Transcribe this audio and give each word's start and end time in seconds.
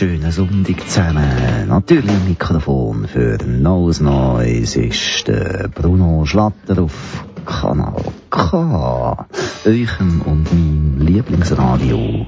schönen 0.00 0.32
Sonntag 0.32 0.88
zusammen. 0.88 1.68
Natürlich 1.68 2.08
am 2.08 2.26
Mikrofon 2.26 3.06
für 3.06 3.36
Neues 3.44 4.00
Neues 4.00 4.74
ist 4.74 5.28
der 5.28 5.68
Bruno 5.68 6.24
Schlatter 6.24 6.84
auf 6.84 7.22
Kanal 7.44 8.02
K. 8.30 9.26
Euchem 9.66 10.22
und 10.22 10.50
meinem 10.50 11.06
Lieblingsradio. 11.06 12.26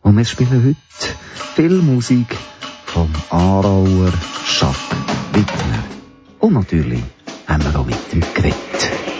Und 0.00 0.16
wir 0.16 0.24
spielen 0.24 0.64
heute 0.64 1.14
viel 1.54 1.82
Musik 1.82 2.34
vom 2.86 3.10
Aarauer 3.28 4.10
Jacques 4.46 4.96
Wittmer. 5.34 5.84
Und 6.40 6.54
natürlich 6.54 7.02
haben 7.46 7.64
wir 7.64 7.78
auch 7.78 7.84
mit 7.84 7.98
ihm 8.14 8.22
geredet. 8.32 9.13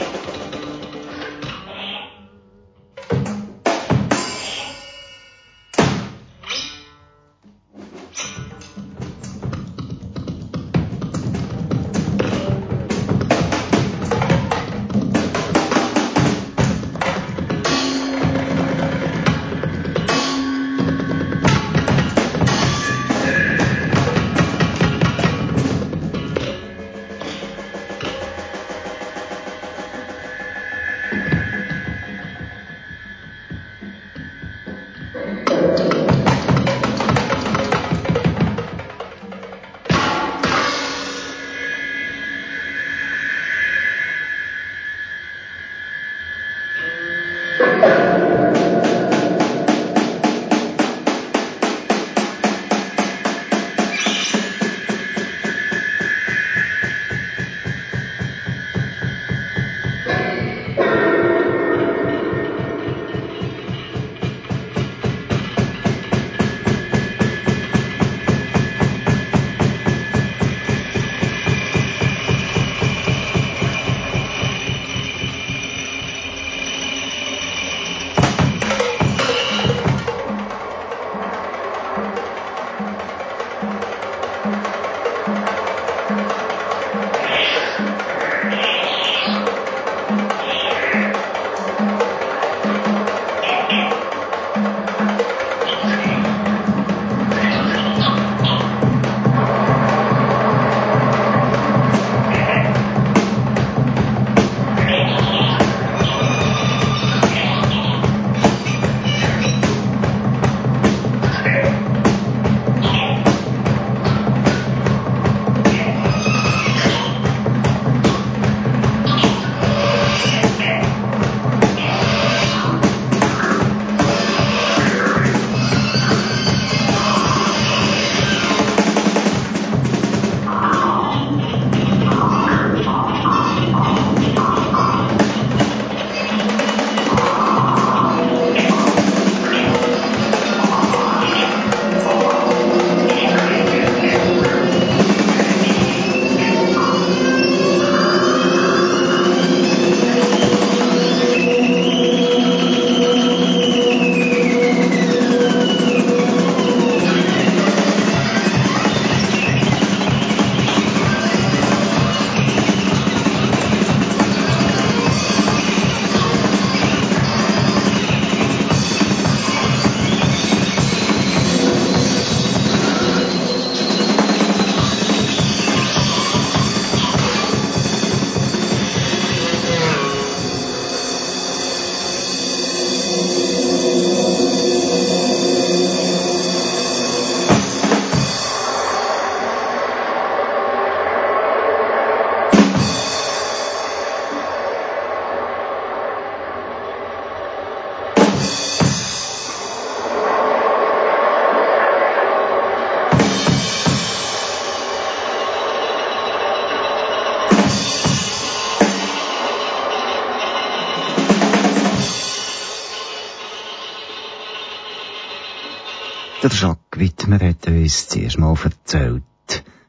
Wittmer 216.99 217.41
hat 217.41 217.67
uns 217.67 218.09
zuerst 218.09 218.39
mal 218.39 218.57
erzählt, 218.63 219.23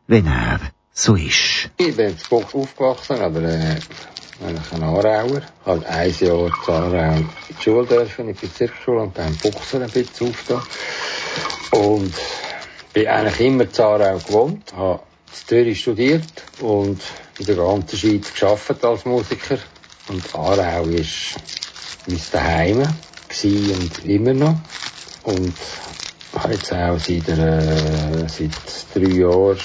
wenn 0.08 0.28
er 0.28 0.60
so 0.92 1.16
ist. 1.16 1.70
Ich 1.78 1.96
bin 1.96 2.10
in 2.10 2.18
Buch 2.30 2.54
aufgewachsen, 2.54 3.20
aber 3.20 3.42
äh, 3.42 3.76
eigentlich 4.46 4.72
ein 4.74 4.84
Aarauer. 4.84 5.38
Ich 5.38 5.66
habe 5.66 5.86
ein 5.88 6.16
Jahr 6.20 6.46
in 6.48 6.54
Aarau 6.68 7.16
in 7.16 7.30
die 7.50 7.64
Schule 7.64 7.86
dürfen, 7.86 8.30
in 8.30 8.36
die 8.36 8.46
Bezirksschule 8.46 9.02
und 9.02 9.18
dann 9.18 9.36
Buchsen 9.38 9.84
ein 9.84 9.90
bisschen 9.90 10.30
aufgetan. 10.30 10.62
Und 11.72 12.14
bin 12.94 13.08
eigentlich 13.08 13.40
immer 13.42 13.64
in 13.64 13.80
Aarau 13.80 14.18
gewohnt, 14.18 14.74
habe 14.76 15.02
in 15.28 15.48
Zürich 15.48 15.82
studiert 15.82 16.44
und 16.62 17.02
in 17.40 17.46
der 17.46 17.56
ganzen 17.56 17.98
Schweiz 17.98 18.34
gearbeitet 18.34 18.84
als 18.84 19.06
Musiker. 19.06 19.58
Und 20.08 20.36
Aarau 20.36 20.58
war 20.58 20.86
mein 22.08 22.22
Daheim 22.32 22.82
und 22.82 24.06
immer 24.06 24.34
noch. 24.34 24.56
Und 25.24 25.54
habe 26.36 26.54
jetzt 26.54 26.74
auch 26.74 27.00
seit, 27.00 27.28
äh, 27.30 28.28
seit 28.28 28.52
drei 28.94 29.20
Jahren 29.20 29.58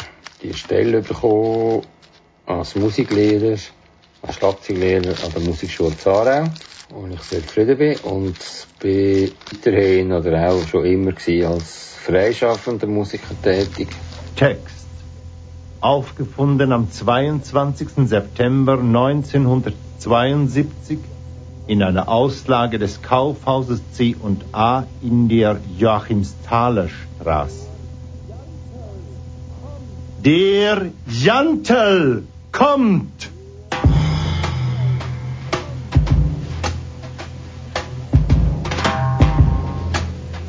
die 0.43 0.55
Stelle 0.55 1.02
bekommen 1.02 1.82
als 2.46 2.75
Musiklehrer, 2.75 3.58
als 4.22 4.37
Schlagzeuglehrer 4.37 5.14
an 5.25 5.32
der 5.34 5.43
Musikschule 5.43 5.96
Zarau, 5.96 6.49
wo 6.90 7.06
ich 7.06 7.20
sehr 7.22 7.46
zufrieden 7.46 7.78
bin 7.78 7.96
und 7.99 8.37
bin 8.81 9.31
weiterhin 9.52 10.12
oder 10.12 10.50
auch 10.50 10.67
schon 10.67 10.84
immer 10.84 11.12
als 11.49 11.94
freischaffender 12.05 12.87
Musiker 12.87 13.34
tätig. 13.43 13.88
Text. 14.37 14.87
Aufgefunden 15.81 16.72
am 16.72 16.90
22. 16.90 18.06
September 18.06 18.78
1972 18.78 20.99
in 21.66 21.82
einer 21.82 22.08
Auslage 22.08 22.78
des 22.78 23.02
Kaufhauses 23.02 23.80
C&A 23.92 24.84
in 25.02 25.28
der 25.28 25.60
Joachimsthaler 25.78 26.88
Straße. 26.88 27.66
Der 30.24 30.90
Jantel 31.06 32.24
kommt! 32.52 33.30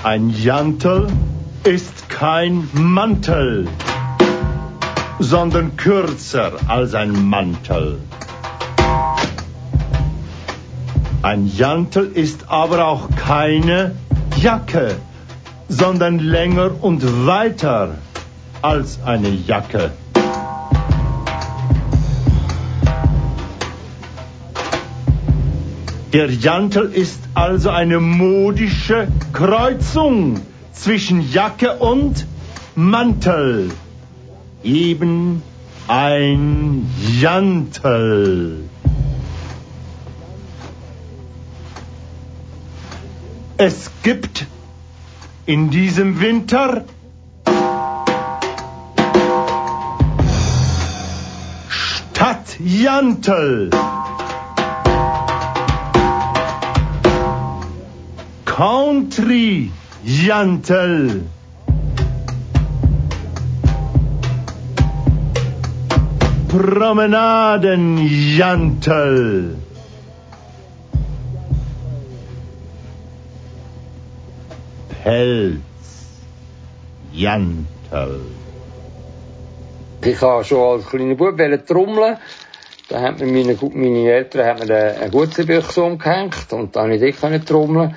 Ein 0.04 0.32
Jantel 0.32 1.08
ist 1.64 2.10
kein 2.10 2.68
Mantel, 2.74 3.68
sondern 5.20 5.78
kürzer 5.78 6.54
als 6.68 6.96
ein 6.96 7.30
Mantel. 7.30 8.00
Ein 11.24 11.46
Jantel 11.56 12.12
ist 12.16 12.50
aber 12.50 12.88
auch 12.88 13.10
keine 13.16 13.94
Jacke, 14.38 14.96
sondern 15.70 16.18
länger 16.18 16.72
und 16.82 17.28
weiter 17.28 18.00
als 18.64 19.00
eine 19.06 19.30
Jacke. 19.30 19.92
Der 26.12 26.32
Jantel 26.32 26.92
ist 26.92 27.20
also 27.36 27.70
eine 27.70 28.00
modische 28.00 29.08
Kreuzung 29.32 30.42
zwischen 30.74 31.32
Jacke 31.32 31.76
und 31.76 32.26
Mantel. 32.76 33.70
Eben 34.64 35.44
ein 35.88 36.90
Jantel. 37.20 38.71
Es 43.64 43.92
gibt 44.02 44.48
in 45.46 45.70
diesem 45.70 46.20
Winter 46.20 46.84
Stadtjantel. 51.70 53.70
Country 58.46 59.72
Jantel. 60.04 61.26
Promenaden 66.48 68.00
Jantel. 68.36 69.56
Pelz 75.04 75.62
Jantel. 77.12 78.22
Ich 80.04 80.22
habe 80.22 80.44
schon 80.44 80.60
als 80.60 80.86
kleiner 80.88 81.16
Bub 81.16 81.38
trommeln. 81.66 82.18
Da 82.88 83.02
hat 83.02 83.20
mir 83.20 83.26
meine, 83.26 83.58
meine 83.74 84.12
Eltern 84.12 84.46
haben 84.46 84.68
mir 84.68 84.96
eine 85.02 85.10
Gutserbüchse 85.10 85.82
umgehängt 85.82 86.54
und 86.54 86.76
dann 86.76 86.90
konnte 86.90 87.08
ich 87.08 87.20
dort 87.20 87.48
trommeln. 87.48 87.96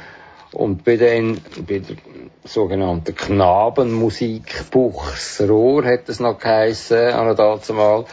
Und 0.53 0.85
bei 0.85 0.97
den, 0.97 1.43
bei 1.67 1.81
der 1.81 1.97
sogenannten 2.45 3.15
Knabenmusik 3.15 4.71
Buchsrohr 4.71 5.85
hat 5.85 6.09
es 6.09 6.21
noch 6.21 6.39
geheissen, 6.39 7.09
an 7.09 7.37
der 7.37 8.05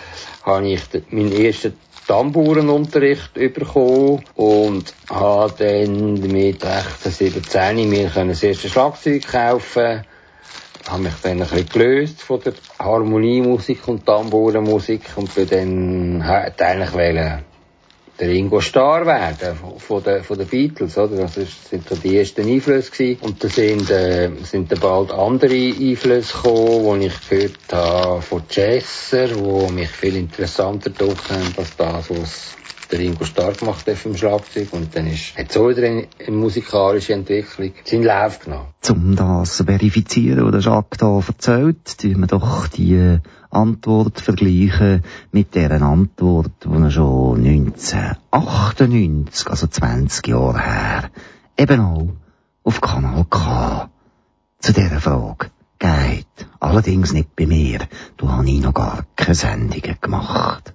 habe 0.43 0.67
ich 0.67 0.81
meinen 1.11 1.31
ersten 1.31 1.77
Tamburenunterricht 2.11 3.35
bekommen 3.35 4.21
und 4.35 4.93
habe 5.09 5.53
dann 5.57 6.15
mit 6.29 6.61
16, 6.61 7.31
17 7.31 7.89
mir 7.89 8.09
das 8.13 8.43
erste 8.43 8.67
Schlagzeug 8.67 9.25
kaufen. 9.25 10.03
Habe 10.89 11.03
mich 11.03 11.13
dann 11.23 11.41
ein 11.41 11.47
bisschen 11.47 11.69
gelöst 11.69 12.21
von 12.21 12.41
der 12.41 12.51
Harmoniemusik 12.79 13.87
und 13.87 14.05
Tamburenmusik 14.05 15.03
und 15.15 15.33
bin 15.33 15.47
dann 15.47 16.21
eigentlich 16.21 16.93
wollen 16.93 17.45
der 18.21 18.29
Ringo 18.29 18.61
Starr 18.61 19.07
werden 19.07 19.57
von 19.79 20.03
den, 20.03 20.23
von 20.23 20.37
den 20.37 20.47
Beatles, 20.47 20.95
oder? 20.95 21.15
Das 21.15 21.33
sind 21.33 21.89
so 21.89 21.95
die 21.95 22.17
ersten 22.17 22.47
Einflüsse 22.47 22.91
gewesen. 22.91 23.21
Und 23.21 23.43
da 23.43 23.49
sind, 23.49 23.89
äh, 23.89 24.29
sind 24.43 24.71
dann 24.71 24.79
bald 24.79 25.11
andere 25.11 25.55
Einflüsse 25.55 26.33
gekommen, 26.33 27.01
die 27.01 27.07
ich 27.07 27.29
gehört 27.29 27.57
habe 27.71 28.21
von 28.21 28.43
Jesser, 28.51 29.27
die 29.27 29.73
mich 29.73 29.89
viel 29.89 30.15
interessanter 30.17 30.91
haben, 30.99 31.53
als 31.57 31.75
das, 31.75 32.09
was 32.11 32.55
der 32.91 32.99
Ringo 32.99 33.23
Starr 33.25 33.53
gemacht 33.53 33.87
hat 33.87 33.97
vom 33.97 34.15
Schlagzeug. 34.15 34.67
Und 34.71 34.95
dann 34.95 35.07
ist, 35.07 35.35
hat 35.35 35.51
so 35.51 35.67
wieder 35.67 35.87
eine, 35.87 36.07
eine 36.19 36.35
musikalische 36.37 37.13
Entwicklung 37.13 37.71
seinen 37.83 38.03
Lauf 38.03 38.39
genommen. 38.39 38.67
Um 38.87 39.15
das 39.15 39.57
zu 39.57 39.65
verifizieren, 39.65 40.53
was 40.53 40.63
Jacques 40.63 40.99
hier 40.99 41.23
erzählt, 41.27 41.97
tun 41.97 42.19
wir 42.19 42.27
doch 42.27 42.67
die 42.67 43.19
Antwort 43.51 44.21
vergleichen 44.21 45.03
mit 45.31 45.55
der 45.55 45.81
Antwort, 45.81 46.51
die 46.63 46.69
er 46.69 46.89
schon 46.89 47.45
1998, 47.45 49.49
also 49.49 49.67
20 49.67 50.27
Jahre 50.27 50.59
her, 50.59 51.09
eben 51.57 51.81
auch 51.81 52.07
auf 52.63 52.81
Kanal 52.81 53.25
K 53.29 53.89
zu 54.59 54.73
dieser 54.73 55.01
Frage 55.01 55.51
geht. 55.79 56.47
Allerdings 56.59 57.11
nicht 57.11 57.35
bei 57.35 57.45
mir. 57.45 57.79
Du 58.17 58.29
hast 58.29 58.45
noch 58.45 58.73
gar 58.73 59.03
keine 59.15 59.35
Sendungen 59.35 59.97
gemacht. 59.99 60.73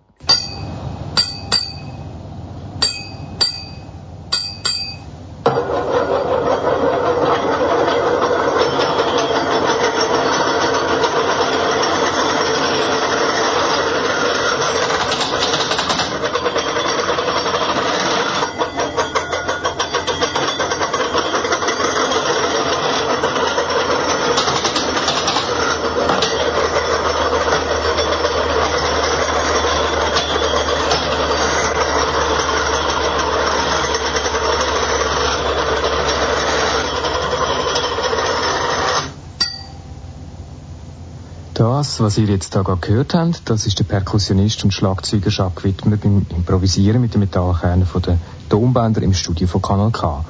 Das, 41.56 41.95
was 42.06 42.18
ihr 42.18 42.28
jetzt 42.28 42.54
da 42.54 42.62
gehört 42.62 43.14
habt, 43.14 43.50
das 43.50 43.66
ist 43.66 43.80
der 43.80 43.84
Perkussionist 43.84 44.62
und 44.62 44.72
Schlagzeuger 44.72 45.28
Jacques 45.28 45.64
Wittmer 45.64 45.96
beim 45.96 46.24
Improvisieren 46.28 47.00
mit 47.00 47.14
den 47.14 47.18
Metallkernen 47.18 47.84
von 47.84 48.00
den 48.00 48.20
Tonbänder 48.48 49.02
im 49.02 49.12
Studio 49.12 49.48
von 49.48 49.60
Kanal 49.60 49.90
K. 49.90 50.24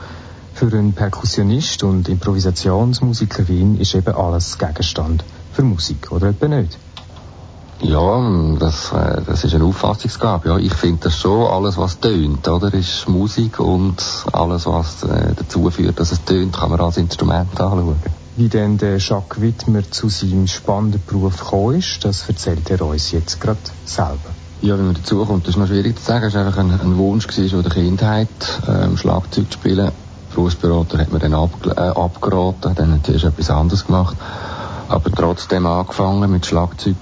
Für 0.54 0.68
einen 0.68 0.95
Perkussionist 0.95 1.83
und 1.83 2.09
Improvisationsmusiker 2.09 3.47
Wien 3.49 3.78
ist 3.78 3.95
eben 3.95 4.14
alles 4.14 4.56
Gegenstand 4.56 5.23
für 5.52 5.64
Musik, 5.64 6.11
oder 6.12 6.28
etwa 6.28 6.49
nicht? 6.49 6.78
Ja, 7.83 8.56
das, 8.59 8.92
äh, 8.95 9.21
das 9.26 9.45
ist 9.45 9.54
eine 9.54 9.64
Auffassungsgabe. 9.64 10.49
Ja, 10.49 10.56
ich 10.56 10.73
finde 10.73 11.00
das 11.04 11.18
schon, 11.18 11.47
alles 11.47 11.76
was 11.76 12.00
tönt, 12.00 12.49
oder, 12.49 12.73
ist 12.73 13.06
Musik 13.06 13.61
und 13.61 14.02
alles 14.33 14.64
was 14.64 15.02
äh, 15.02 15.35
dazu 15.37 15.68
führt, 15.68 16.00
dass 16.00 16.11
es 16.11 16.25
tönt, 16.25 16.56
kann 16.56 16.71
man 16.71 16.80
als 16.80 16.97
Instrument 16.97 17.61
anschauen. 17.61 17.97
Wie 18.36 18.50
denn 18.50 18.76
der 18.76 18.98
Jacques 18.98 19.40
Wittmer 19.40 19.90
zu 19.90 20.10
seinem 20.10 20.46
spannenden 20.46 21.02
Beruf 21.06 21.38
gekommen 21.38 21.78
ist, 21.78 22.04
das 22.04 22.28
erzählt 22.28 22.68
er 22.70 22.82
uns 22.82 23.10
jetzt 23.10 23.40
gerade 23.40 23.58
selber. 23.86 24.18
Ja, 24.60 24.76
wenn 24.76 24.86
man 24.86 24.94
dazu 24.94 25.24
kommt, 25.24 25.44
das 25.46 25.54
ist 25.54 25.56
noch 25.58 25.68
schwierig 25.68 25.98
zu 25.98 26.04
sagen. 26.04 26.26
Es 26.26 26.34
war 26.34 26.44
einfach 26.44 26.58
ein, 26.58 26.70
ein 26.70 26.98
Wunsch 26.98 27.26
gewesen, 27.26 27.62
der 27.62 27.72
Kindheit, 27.72 28.28
ähm, 28.68 28.98
Schlagzeug 28.98 29.50
zu 29.50 29.58
spielen. 29.58 29.90
Berufsberater 30.34 30.98
hat 30.98 31.12
mir 31.12 31.18
dann 31.18 31.32
ab, 31.32 31.50
äh, 31.64 31.80
abgeraten, 31.80 32.74
dann 32.74 32.92
hat 32.92 33.08
er 33.08 33.14
etwas 33.14 33.48
anderes 33.48 33.86
gemacht. 33.86 34.18
Aber 34.88 35.10
trotzdem 35.10 35.64
angefangen 35.64 36.30
mit 36.30 36.44
Schlagzeug, 36.44 36.96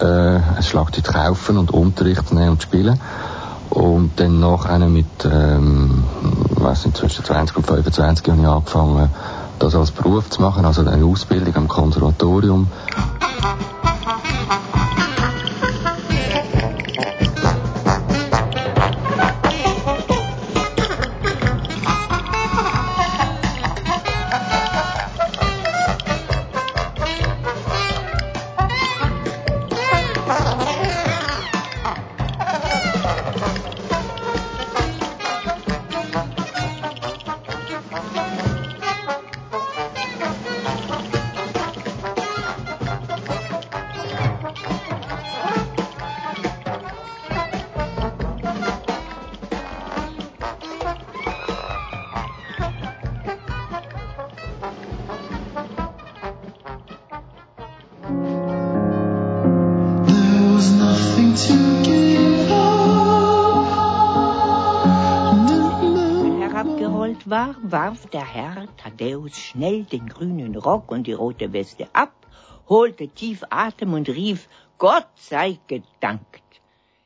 äh, 0.00 0.04
ein 0.06 0.62
Schlagzeug 0.62 1.06
zu 1.06 1.12
kaufen 1.12 1.56
und 1.56 1.70
Unterricht 1.70 2.26
zu 2.26 2.34
nehmen 2.34 2.50
und 2.50 2.60
zu 2.60 2.66
spielen. 2.66 3.00
Und 3.70 4.12
dann 4.16 4.40
nachher 4.40 4.80
mit, 4.80 5.06
ähm, 5.24 6.02
weiss 6.50 6.84
nicht, 6.84 6.96
zwischen 6.96 7.24
20 7.24 7.56
und 7.58 7.66
25 7.66 8.28
habe 8.28 8.40
ich 8.40 8.46
angefangen, 8.46 9.10
das 9.58 9.74
als 9.74 9.90
Beruf 9.90 10.30
zu 10.30 10.42
machen, 10.42 10.64
also 10.64 10.82
eine 10.82 11.04
Ausbildung 11.04 11.54
am 11.56 11.68
Konservatorium. 11.68 12.70
Rock 70.74 70.90
und 70.90 71.06
die 71.06 71.12
rote 71.12 71.52
Weste 71.52 71.86
ab, 71.92 72.26
holte 72.68 73.06
tief 73.06 73.44
Atem 73.48 73.92
und 73.92 74.08
rief, 74.08 74.48
Gott 74.76 75.06
sei 75.14 75.60
gedankt. 75.68 76.42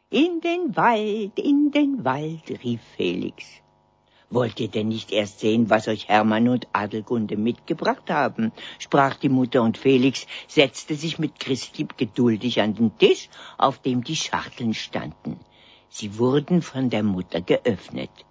In 0.08 0.40
den 0.40 0.74
Wald, 0.74 1.38
in 1.38 1.70
den 1.70 2.02
Wald, 2.02 2.48
rief 2.64 2.80
Felix. 2.96 3.44
Wollt 4.30 4.58
ihr 4.58 4.68
denn 4.68 4.88
nicht 4.88 5.12
erst 5.12 5.40
sehen, 5.40 5.68
was 5.68 5.86
euch 5.86 6.08
Hermann 6.08 6.48
und 6.48 6.66
Adelgunde 6.72 7.36
mitgebracht 7.36 8.08
haben? 8.08 8.52
sprach 8.78 9.16
die 9.16 9.28
Mutter, 9.28 9.60
und 9.60 9.76
Felix 9.76 10.26
setzte 10.46 10.94
sich 10.94 11.18
mit 11.18 11.38
Christlieb 11.38 11.98
geduldig 11.98 12.62
an 12.62 12.74
den 12.74 12.96
Tisch, 12.96 13.28
auf 13.58 13.82
dem 13.82 14.02
die 14.02 14.16
Schachteln 14.16 14.72
standen. 14.72 15.38
Sie 15.90 16.18
wurden 16.18 16.62
von 16.62 16.88
der 16.88 17.02
Mutter 17.02 17.42
geöffnet. 17.42 18.24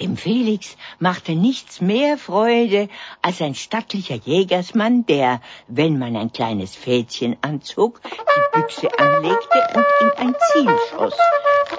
Dem 0.00 0.16
Felix 0.16 0.76
machte 1.00 1.32
nichts 1.34 1.80
mehr 1.80 2.18
Freude 2.18 2.88
als 3.20 3.42
ein 3.42 3.56
stattlicher 3.56 4.14
Jägersmann, 4.14 5.04
der, 5.06 5.40
wenn 5.66 5.98
man 5.98 6.14
ein 6.14 6.32
kleines 6.32 6.76
Fädchen 6.76 7.36
anzog, 7.40 8.00
die 8.04 8.60
Büchse 8.60 8.96
anlegte 8.96 9.58
und 9.74 9.86
in 10.00 10.10
ein 10.18 10.36
Ziel 10.52 10.70
schoss, 10.90 11.16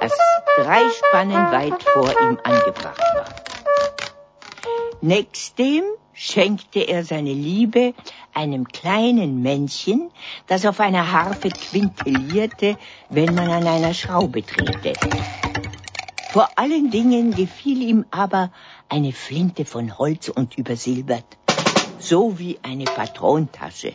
das 0.02 0.12
drei 0.58 0.82
Spannen 0.90 1.52
weit 1.52 1.82
vor 1.94 2.12
ihm 2.22 2.38
angebracht 2.44 3.00
war. 3.16 3.34
Nächstdem 5.02 5.84
schenkte 6.12 6.82
er 6.82 7.06
seine 7.06 7.32
Liebe 7.32 7.94
einem 8.34 8.68
kleinen 8.68 9.42
Männchen, 9.42 10.12
das 10.48 10.66
auf 10.66 10.82
einer 10.82 11.14
Harfe 11.14 11.48
quintellierte, 11.48 12.76
wenn 13.10 13.34
man 13.34 13.50
an 13.50 13.66
einer 13.66 13.94
Schraube 13.94 14.42
drehte. 14.42 14.96
Vor 16.32 16.48
allen 16.60 16.92
Dingen 16.92 17.32
gefiel 17.34 17.82
ihm 17.82 18.06
aber 18.12 18.52
eine 18.88 19.14
Flinte 19.14 19.66
von 19.66 19.98
Holz 19.98 20.30
und 20.30 20.60
übersilbert, 20.60 21.26
so 21.98 22.38
wie 22.38 22.60
eine 22.62 22.86
Patrontasche. 22.86 23.94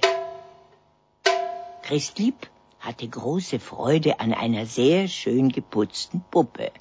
Christlieb 1.84 2.50
hatte 2.80 3.06
große 3.06 3.60
Freude 3.60 4.18
an 4.18 4.34
einer 4.34 4.66
sehr 4.66 5.06
schön 5.06 5.50
geputzten 5.50 6.24
Puppe. 6.28 6.72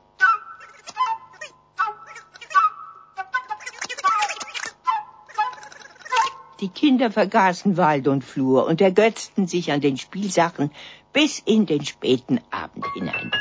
Die 6.61 6.69
Kinder 6.69 7.11
vergaßen 7.11 7.77
Wald 7.77 8.07
und 8.07 8.23
Flur 8.23 8.65
und 8.65 8.81
ergötzten 8.81 9.45
sich 9.45 9.71
an 9.71 9.81
den 9.81 9.97
Spielsachen 9.97 10.71
bis 11.11 11.37
in 11.37 11.67
den 11.67 11.85
späten 11.85 12.39
Abend 12.49 12.85
hinein. 12.95 13.31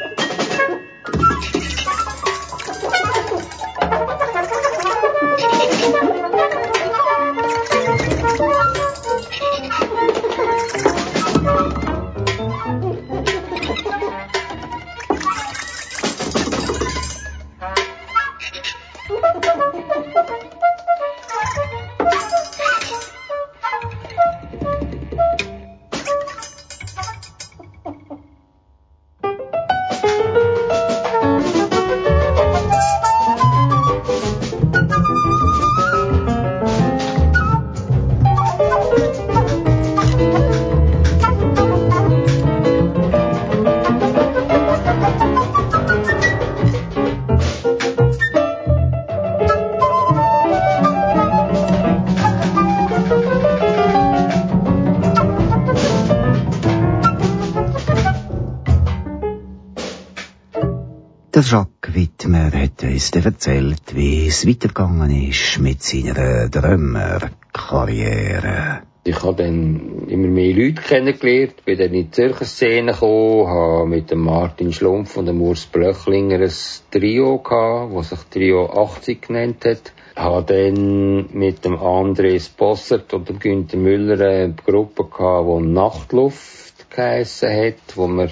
Uns 62.92 63.10
erzählt, 63.10 63.94
wie 63.94 64.26
es 64.26 64.46
weitergegangen 64.46 65.10
ist 65.26 65.58
mit 65.58 65.82
seiner 65.82 66.50
Drömer-Karriere. 66.50 68.82
Ich 69.04 69.22
habe 69.22 69.42
dann 69.42 70.08
immer 70.08 70.28
mehr 70.28 70.54
Leute 70.54 70.82
kennengelernt, 70.82 71.64
bin 71.64 71.78
dann 71.78 71.94
in 71.94 71.96
die 72.04 72.10
Zürcher 72.10 72.44
Szene 72.44 72.92
gekommen, 72.92 73.48
habe 73.48 73.86
mit 73.86 74.10
dem 74.10 74.18
Martin 74.18 74.74
Schlumpf 74.74 75.16
und 75.16 75.24
dem 75.24 75.40
Urs 75.40 75.64
Blöchlinger 75.64 76.40
ein 76.40 76.52
Trio 76.90 77.38
gehabt, 77.38 77.96
das 77.96 78.10
sich 78.10 78.20
Trio 78.30 78.66
80 78.66 79.22
genannt 79.22 79.64
hat. 79.64 79.94
Habe 80.14 80.44
dann 80.44 81.30
mit 81.32 81.64
dem 81.64 81.78
André 81.78 82.44
Spossert 82.44 83.14
und 83.14 83.26
dem 83.26 83.38
Günther 83.38 83.78
Müller 83.78 84.20
eine 84.20 84.52
Gruppe 84.52 85.06
gehabt, 85.06 85.48
die 85.48 85.62
Nachtluft 85.66 86.90
geheissen 86.90 87.48
hat, 87.48 87.96
wo 87.96 88.06
wir 88.06 88.28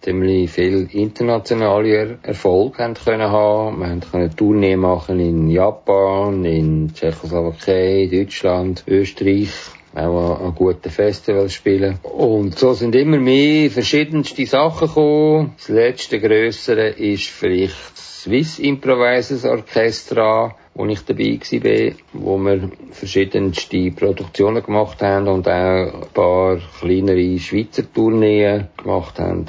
ziemlich 0.00 0.50
viel 0.50 0.88
internationale 0.92 2.18
Erfolg 2.22 2.78
haben 2.78 2.94
können 2.94 3.30
haben. 3.30 3.80
Wir 3.80 4.00
können 4.10 4.36
Tournee 4.36 4.76
machen 4.76 5.18
in 5.20 5.48
Japan, 5.48 6.44
in 6.44 6.92
Tschechoslowakei, 6.94 8.08
Deutschland, 8.12 8.84
Österreich, 8.86 9.50
auch 9.94 10.40
an 10.40 10.54
guten 10.54 10.90
Festivals 10.90 11.54
spielen. 11.54 11.98
Und 12.02 12.58
so 12.58 12.74
sind 12.74 12.94
immer 12.94 13.18
mehr 13.18 13.70
verschiedenste 13.70 14.46
Sachen 14.46 14.88
gekommen. 14.88 15.54
Das 15.56 15.68
letzte 15.68 16.20
grössere 16.20 16.88
ist 16.88 17.28
vielleicht 17.28 17.92
das 17.94 18.22
Swiss 18.22 18.58
Improvisers 18.58 19.44
Orchestra, 19.44 20.54
wo 20.74 20.84
ich 20.86 21.04
dabei 21.04 21.38
war, 21.38 21.92
wo 22.12 22.38
wir 22.38 22.70
verschiedenste 22.90 23.90
Produktionen 23.92 24.62
gemacht 24.62 25.00
haben 25.00 25.28
und 25.28 25.48
auch 25.48 25.52
ein 25.52 26.08
paar 26.12 26.58
kleinere 26.80 27.38
Schweizer 27.38 27.84
Tourneen 27.92 28.68
gemacht 28.76 29.18
haben. 29.18 29.46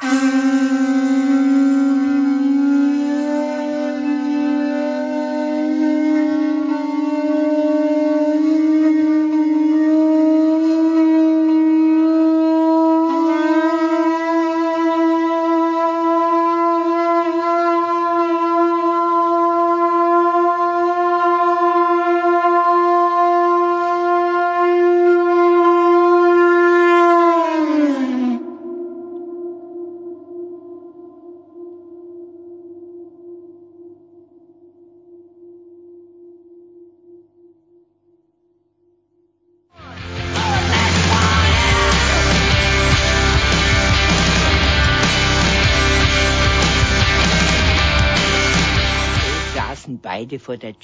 Mm-hmm. 0.00 0.27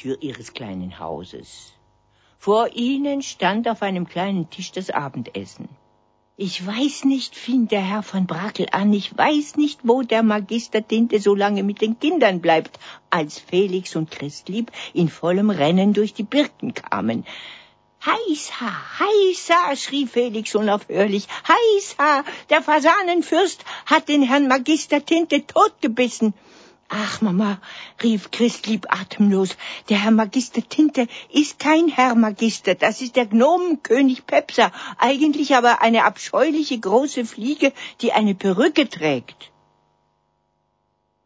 Tür 0.04 0.18
ihres 0.20 0.52
kleinen 0.52 0.98
Hauses. 0.98 1.72
Vor 2.38 2.68
ihnen 2.74 3.22
stand 3.22 3.66
auf 3.66 3.80
einem 3.80 4.06
kleinen 4.06 4.50
Tisch 4.50 4.70
das 4.70 4.90
Abendessen. 4.90 5.66
Ich 6.36 6.66
weiß 6.66 7.04
nicht, 7.06 7.34
fing 7.34 7.68
der 7.68 7.80
Herr 7.80 8.02
von 8.02 8.26
Brakel 8.26 8.66
an, 8.70 8.92
ich 8.92 9.16
weiß 9.16 9.56
nicht, 9.56 9.80
wo 9.82 10.02
der 10.02 10.22
Magister 10.22 10.86
Tinte 10.86 11.20
so 11.20 11.34
lange 11.34 11.62
mit 11.62 11.80
den 11.80 11.98
Kindern 11.98 12.42
bleibt, 12.42 12.78
als 13.08 13.38
Felix 13.38 13.96
und 13.96 14.10
Christlieb 14.10 14.70
in 14.92 15.08
vollem 15.08 15.48
Rennen 15.48 15.94
durch 15.94 16.12
die 16.12 16.22
Birken 16.22 16.74
kamen. 16.74 17.24
Heißha, 18.04 18.98
heißha, 18.98 19.74
schrie 19.74 20.06
Felix 20.06 20.54
unaufhörlich. 20.54 21.28
Heißha, 21.48 22.24
der 22.50 22.60
Fasanenfürst 22.60 23.64
hat 23.86 24.10
den 24.10 24.20
Herrn 24.20 24.48
Magister 24.48 25.02
Tinte 25.02 25.46
totgebissen. 25.46 26.34
Ach, 26.96 27.20
Mama, 27.20 27.58
rief 28.04 28.30
Christlieb 28.30 28.86
atemlos, 28.88 29.56
der 29.88 30.04
Herr 30.04 30.12
Magister 30.12 30.62
Tinte 30.62 31.08
ist 31.28 31.58
kein 31.58 31.88
Herr 31.88 32.14
Magister, 32.14 32.76
das 32.76 33.02
ist 33.02 33.16
der 33.16 33.26
Gnomenkönig 33.26 34.26
Pepser, 34.26 34.70
eigentlich 34.98 35.56
aber 35.56 35.82
eine 35.82 36.04
abscheuliche 36.04 36.78
große 36.78 37.24
Fliege, 37.24 37.72
die 38.00 38.12
eine 38.12 38.36
Perücke 38.36 38.88
trägt. 38.88 39.50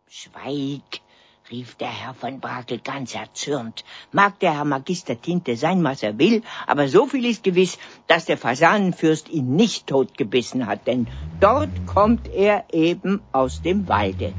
Schweig, 0.09 1.03
rief 1.51 1.75
der 1.75 1.89
Herr 1.89 2.15
von 2.15 2.41
Brakel 2.41 2.79
ganz 2.79 3.15
erzürnt. 3.15 3.85
Mag 4.11 4.41
der 4.41 4.55
Herr 4.55 4.65
Magister 4.65 5.21
Tinte 5.21 5.55
sein, 5.59 5.85
was 5.85 6.03
er 6.03 6.19
will, 6.19 6.43
aber 6.67 6.89
so 6.89 7.05
viel 7.05 7.27
ist 7.27 7.45
gewiss, 7.45 7.77
dass 8.07 8.25
der 8.25 8.39
Fasanenfürst 8.39 9.29
ihn 9.29 9.55
nicht 9.55 9.87
totgebissen 9.87 10.67
hat, 10.67 10.87
denn 10.87 11.09
dort 11.41 11.87
kommt 11.87 12.27
er 12.29 12.65
eben 12.73 13.21
aus 13.33 13.61
dem 13.61 13.87
Walde. 13.87 14.33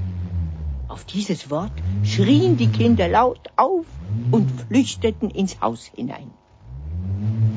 Auf 0.90 1.06
dieses 1.06 1.52
Wort 1.52 1.72
schrien 2.02 2.58
die 2.58 2.68
Kinder 2.68 3.08
laut 3.08 3.48
auf 3.58 3.86
und 4.32 4.50
flüchteten 4.50 5.30
ins 5.30 5.62
Haus 5.62 5.86
hinein. 5.86 6.34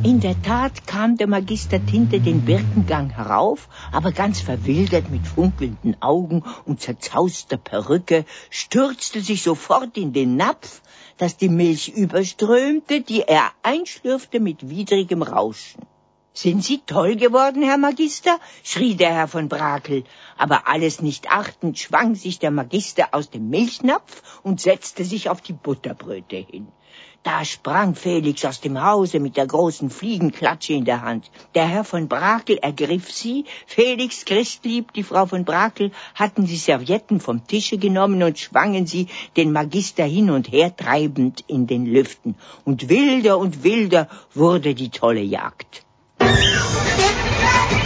In 0.03 0.21
der 0.21 0.43
Tat 0.43 0.87
kam 0.87 1.17
der 1.17 1.29
Magister 1.29 1.83
Tinte 1.87 2.21
den 2.21 2.43
Birkengang 2.43 3.09
herauf, 3.09 3.71
aber 3.91 4.12
ganz 4.12 4.41
verwildert 4.41 5.09
mit 5.11 5.27
funkelnden 5.27 5.97
Augen 6.03 6.45
und 6.67 6.81
zerzauster 6.81 7.57
Perücke, 7.57 8.27
stürzte 8.51 9.23
sich 9.23 9.43
sofort 9.43 9.97
in 9.97 10.12
den 10.12 10.37
Napf, 10.37 10.83
dass 11.17 11.39
die 11.39 11.49
Milch 11.49 11.89
überströmte, 11.89 13.01
die 13.01 13.23
er 13.23 13.53
einschlürfte 13.62 14.41
mit 14.41 14.69
widrigem 14.69 15.23
Rauschen. 15.23 15.92
Sind 16.35 16.65
Sie 16.65 16.81
toll 16.87 17.17
geworden, 17.17 17.62
Herr 17.62 17.77
Magister? 17.77 18.41
schrie 18.65 18.95
der 18.95 19.12
Herr 19.12 19.29
von 19.29 19.51
Brakel, 19.51 20.05
aber 20.39 20.67
alles 20.67 21.03
nicht 21.03 21.31
achtend 21.31 21.79
schwang 21.79 22.15
sich 22.15 22.39
der 22.39 22.51
Magister 22.51 23.09
aus 23.12 23.29
dem 23.29 23.51
Milchnapf 23.51 24.41
und 24.43 24.59
setzte 24.59 25.05
sich 25.05 25.29
auf 25.29 25.43
die 25.43 25.53
Butterbröte 25.53 26.37
hin. 26.37 26.69
Da 27.23 27.45
sprang 27.45 27.95
Felix 27.95 28.47
aus 28.47 28.62
dem 28.62 28.83
Hause 28.83 29.21
mit 29.21 29.37
der 29.37 29.47
großen 29.47 29.91
Fliegenklatsche 29.91 30.73
in 30.73 30.87
der 30.87 31.03
Hand. 31.03 31.31
Der 31.55 31.69
Herr 31.69 31.85
von 31.85 32.09
Brakel 32.09 32.57
ergriff 32.57 33.12
sie. 33.12 33.45
Felix, 33.67 34.25
Christlieb, 34.25 34.95
die 34.95 35.03
Frau 35.03 35.27
von 35.27 35.45
Brakel 35.45 35.93
hatten 36.15 36.47
die 36.47 36.57
Servietten 36.57 37.21
vom 37.21 37.47
Tische 37.47 37.77
genommen 37.77 38.23
und 38.23 38.39
schwangen 38.39 38.87
sie 38.87 39.09
den 39.37 39.53
Magister 39.53 40.05
hin 40.05 40.31
und 40.31 40.51
her 40.51 40.75
treibend 40.75 41.45
in 41.47 41.67
den 41.67 41.85
Lüften. 41.85 42.37
Und 42.65 42.89
wilder 42.89 43.37
und 43.37 43.65
wilder 43.65 44.09
wurde 44.33 44.75
die 44.75 44.89
tolle 44.89 45.21
Jagd. 45.21 45.85
Thank 46.25 47.76
you. 47.76 47.82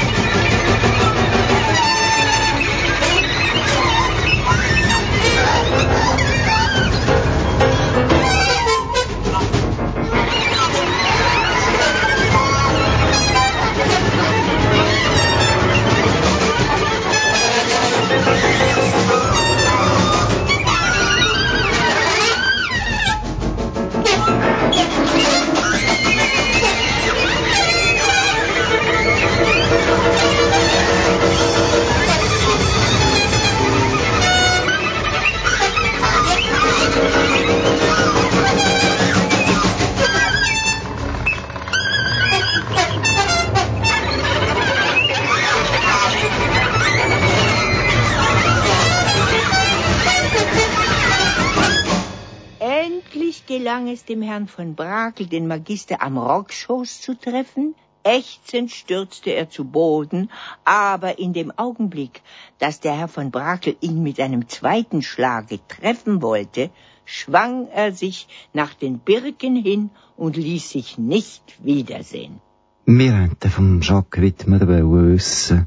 Dem 54.08 54.22
Herrn 54.22 54.48
von 54.48 54.74
Brakel, 54.74 55.26
den 55.26 55.46
Magister 55.46 56.02
am 56.02 56.18
Rockschoß 56.18 57.00
zu 57.00 57.14
treffen. 57.18 57.74
Ächzend 58.04 58.70
stürzte 58.70 59.30
er 59.30 59.50
zu 59.50 59.64
Boden, 59.64 60.30
aber 60.64 61.18
in 61.18 61.32
dem 61.32 61.50
Augenblick, 61.56 62.22
dass 62.60 62.78
der 62.78 62.96
Herr 62.96 63.08
von 63.08 63.32
Brakel 63.32 63.76
ihn 63.80 64.02
mit 64.02 64.20
einem 64.20 64.48
zweiten 64.48 65.02
Schlage 65.02 65.58
treffen 65.66 66.22
wollte, 66.22 66.70
schwang 67.04 67.66
er 67.68 67.92
sich 67.92 68.28
nach 68.52 68.74
den 68.74 69.00
Birken 69.00 69.56
hin 69.56 69.90
und 70.16 70.36
ließ 70.36 70.70
sich 70.70 70.98
nicht 70.98 71.64
wiedersehen. 71.64 72.40
Wir 72.84 73.12
wollten 73.12 73.50
vom 73.50 73.80
Jacques 73.80 74.22
Wittmer 74.22 74.60
wissen, 74.60 75.66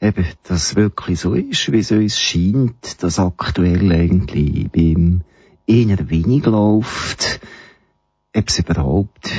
eben, 0.00 0.26
dass 0.42 0.74
wirklich 0.74 1.20
so 1.20 1.34
ist, 1.34 1.70
wie 1.70 1.78
es 1.78 1.92
uns 1.92 2.18
scheint, 2.18 3.02
dass 3.04 3.20
aktuell 3.20 3.92
eigentlich 3.92 4.68
beim 4.72 5.22
eher 5.66 6.10
wenig 6.10 6.44
läuft, 6.46 7.40
ob 8.36 8.48
es 8.48 8.58
überhaupt 8.58 9.30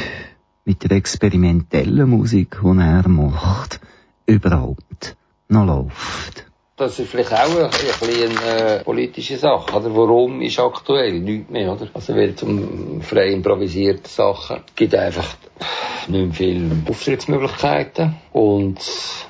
mit 0.65 0.83
der 0.83 0.97
experimentellen 0.97 2.09
Musik, 2.09 2.57
die 2.63 2.79
er 2.79 3.07
macht, 3.07 3.79
überhaupt 4.25 5.15
noch 5.49 5.65
läuft. 5.65 6.46
Das 6.77 6.99
ist 6.99 7.09
vielleicht 7.09 7.33
auch 7.33 7.57
ein 7.57 7.69
bisschen 7.71 8.37
eine 8.37 8.81
äh, 8.81 8.83
politische 8.83 9.35
Sache, 9.37 9.75
oder? 9.75 9.95
Warum 9.95 10.43
ist 10.43 10.59
aktuell? 10.59 11.19
Nichts 11.21 11.49
mehr, 11.49 11.73
oder? 11.73 11.87
Also, 11.91 12.13
wird 12.13 12.37
zum 12.37 13.01
frei 13.01 13.29
improvisierten 13.29 14.05
Sachen 14.05 14.61
gibt 14.75 14.93
einfach 14.93 15.25
nicht 16.07 16.25
mehr 16.25 16.33
viele 16.33 16.71
Auftrittsmöglichkeiten. 16.87 18.15
Und 18.31 18.79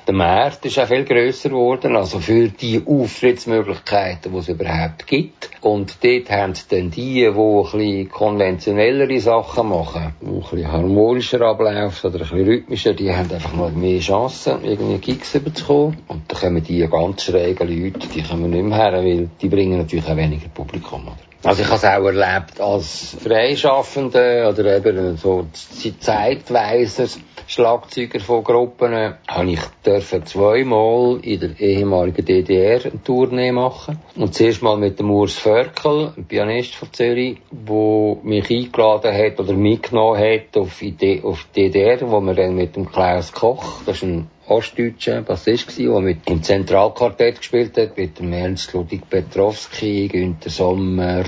der 0.06 0.14
Markt 0.14 0.64
ist 0.66 0.78
auch 0.78 0.86
viel 0.86 1.04
grösser 1.04 1.48
geworden, 1.48 1.96
also 1.96 2.18
für 2.18 2.48
die 2.48 2.82
Auftrittsmöglichkeiten, 2.86 4.32
die 4.32 4.38
es 4.38 4.48
überhaupt 4.48 5.06
gibt. 5.06 5.50
Und 5.60 5.96
dort 6.02 6.30
haben 6.30 6.54
dann 6.68 6.90
die, 6.90 7.14
die 7.14 7.26
ein 7.26 7.34
bisschen 7.34 8.08
konventionellere 8.10 9.20
Sachen 9.20 9.70
machen, 9.70 10.14
die 10.20 10.26
ein 10.26 10.40
bisschen 10.40 10.72
harmonischer 10.72 11.40
ablaufen 11.42 12.10
oder 12.10 12.18
ein 12.18 12.28
bisschen 12.28 12.44
rhythmischer, 12.44 12.94
die 12.94 13.12
haben 13.12 13.32
einfach 13.32 13.54
noch 13.54 13.72
mehr 13.72 14.00
Chancen, 14.00 14.64
irgendwie 14.64 14.98
Gigs 14.98 15.34
überzukommen. 15.34 15.98
Und 16.08 16.22
dann 16.28 16.40
kommen 16.40 16.62
die 16.62 16.86
ganz 16.86 17.24
schrägen 17.38 17.68
Leute, 17.68 18.08
die 18.08 18.22
kommen 18.22 18.50
nicht 18.50 18.64
mehr 18.64 18.76
her, 18.76 18.92
weil 18.92 19.28
die 19.40 19.48
bringen 19.48 19.78
natürlich 19.78 20.06
auch 20.08 20.16
weniger 20.16 20.48
Publikum, 20.48 21.02
oder? 21.02 21.16
Also 21.44 21.62
ich 21.62 21.68
habe 21.68 21.76
es 21.76 21.84
auch 21.84 22.04
erlebt 22.04 22.60
als 22.60 23.16
Freischaffende 23.22 24.48
oder 24.52 24.76
eben 24.76 25.16
so 25.16 25.46
zeitweise 25.52 27.06
Schlagzeuger 27.46 28.18
von 28.18 28.42
Gruppen, 28.42 28.92
äh, 28.92 29.12
habe 29.28 29.52
ich 29.52 29.60
dürfen 29.86 30.26
zweimal 30.26 31.20
in 31.22 31.38
der 31.40 31.60
ehemaligen 31.60 32.24
DDR 32.24 32.84
eine 32.84 33.02
Tournee 33.04 33.52
machen. 33.52 34.00
Und 34.16 34.34
zuerst 34.34 34.62
mal 34.62 34.76
mit 34.76 34.98
dem 34.98 35.12
Urs 35.12 35.34
Völkel, 35.34 36.12
ein 36.16 36.24
Pianist 36.24 36.74
von 36.74 36.92
Zürich, 36.92 37.38
wo 37.52 38.18
mich 38.24 38.50
eingeladen 38.50 39.14
hat 39.16 39.38
oder 39.38 39.52
mitgenommen 39.52 40.18
hat 40.18 40.56
auf 40.56 40.80
die 40.80 40.92
DDR, 40.92 42.10
wo 42.10 42.20
wir 42.20 42.34
dann 42.34 42.56
mit 42.56 42.74
dem 42.74 42.90
Klaus 42.90 43.32
Koch, 43.32 43.80
das 43.86 43.98
ist 43.98 44.02
ein 44.02 44.26
ostdeutscher 44.48 45.22
Bassist 45.22 45.68
der 45.68 46.00
mit 46.00 46.28
im 46.28 46.42
Zentralquartett 46.42 47.38
gespielt 47.38 47.76
hat, 47.76 47.96
mit 47.96 48.18
dem 48.18 48.32
Ernst 48.32 48.72
Ludwig 48.72 49.08
Petrowski, 49.08 50.08
Günter 50.08 50.50
Sommer. 50.50 51.24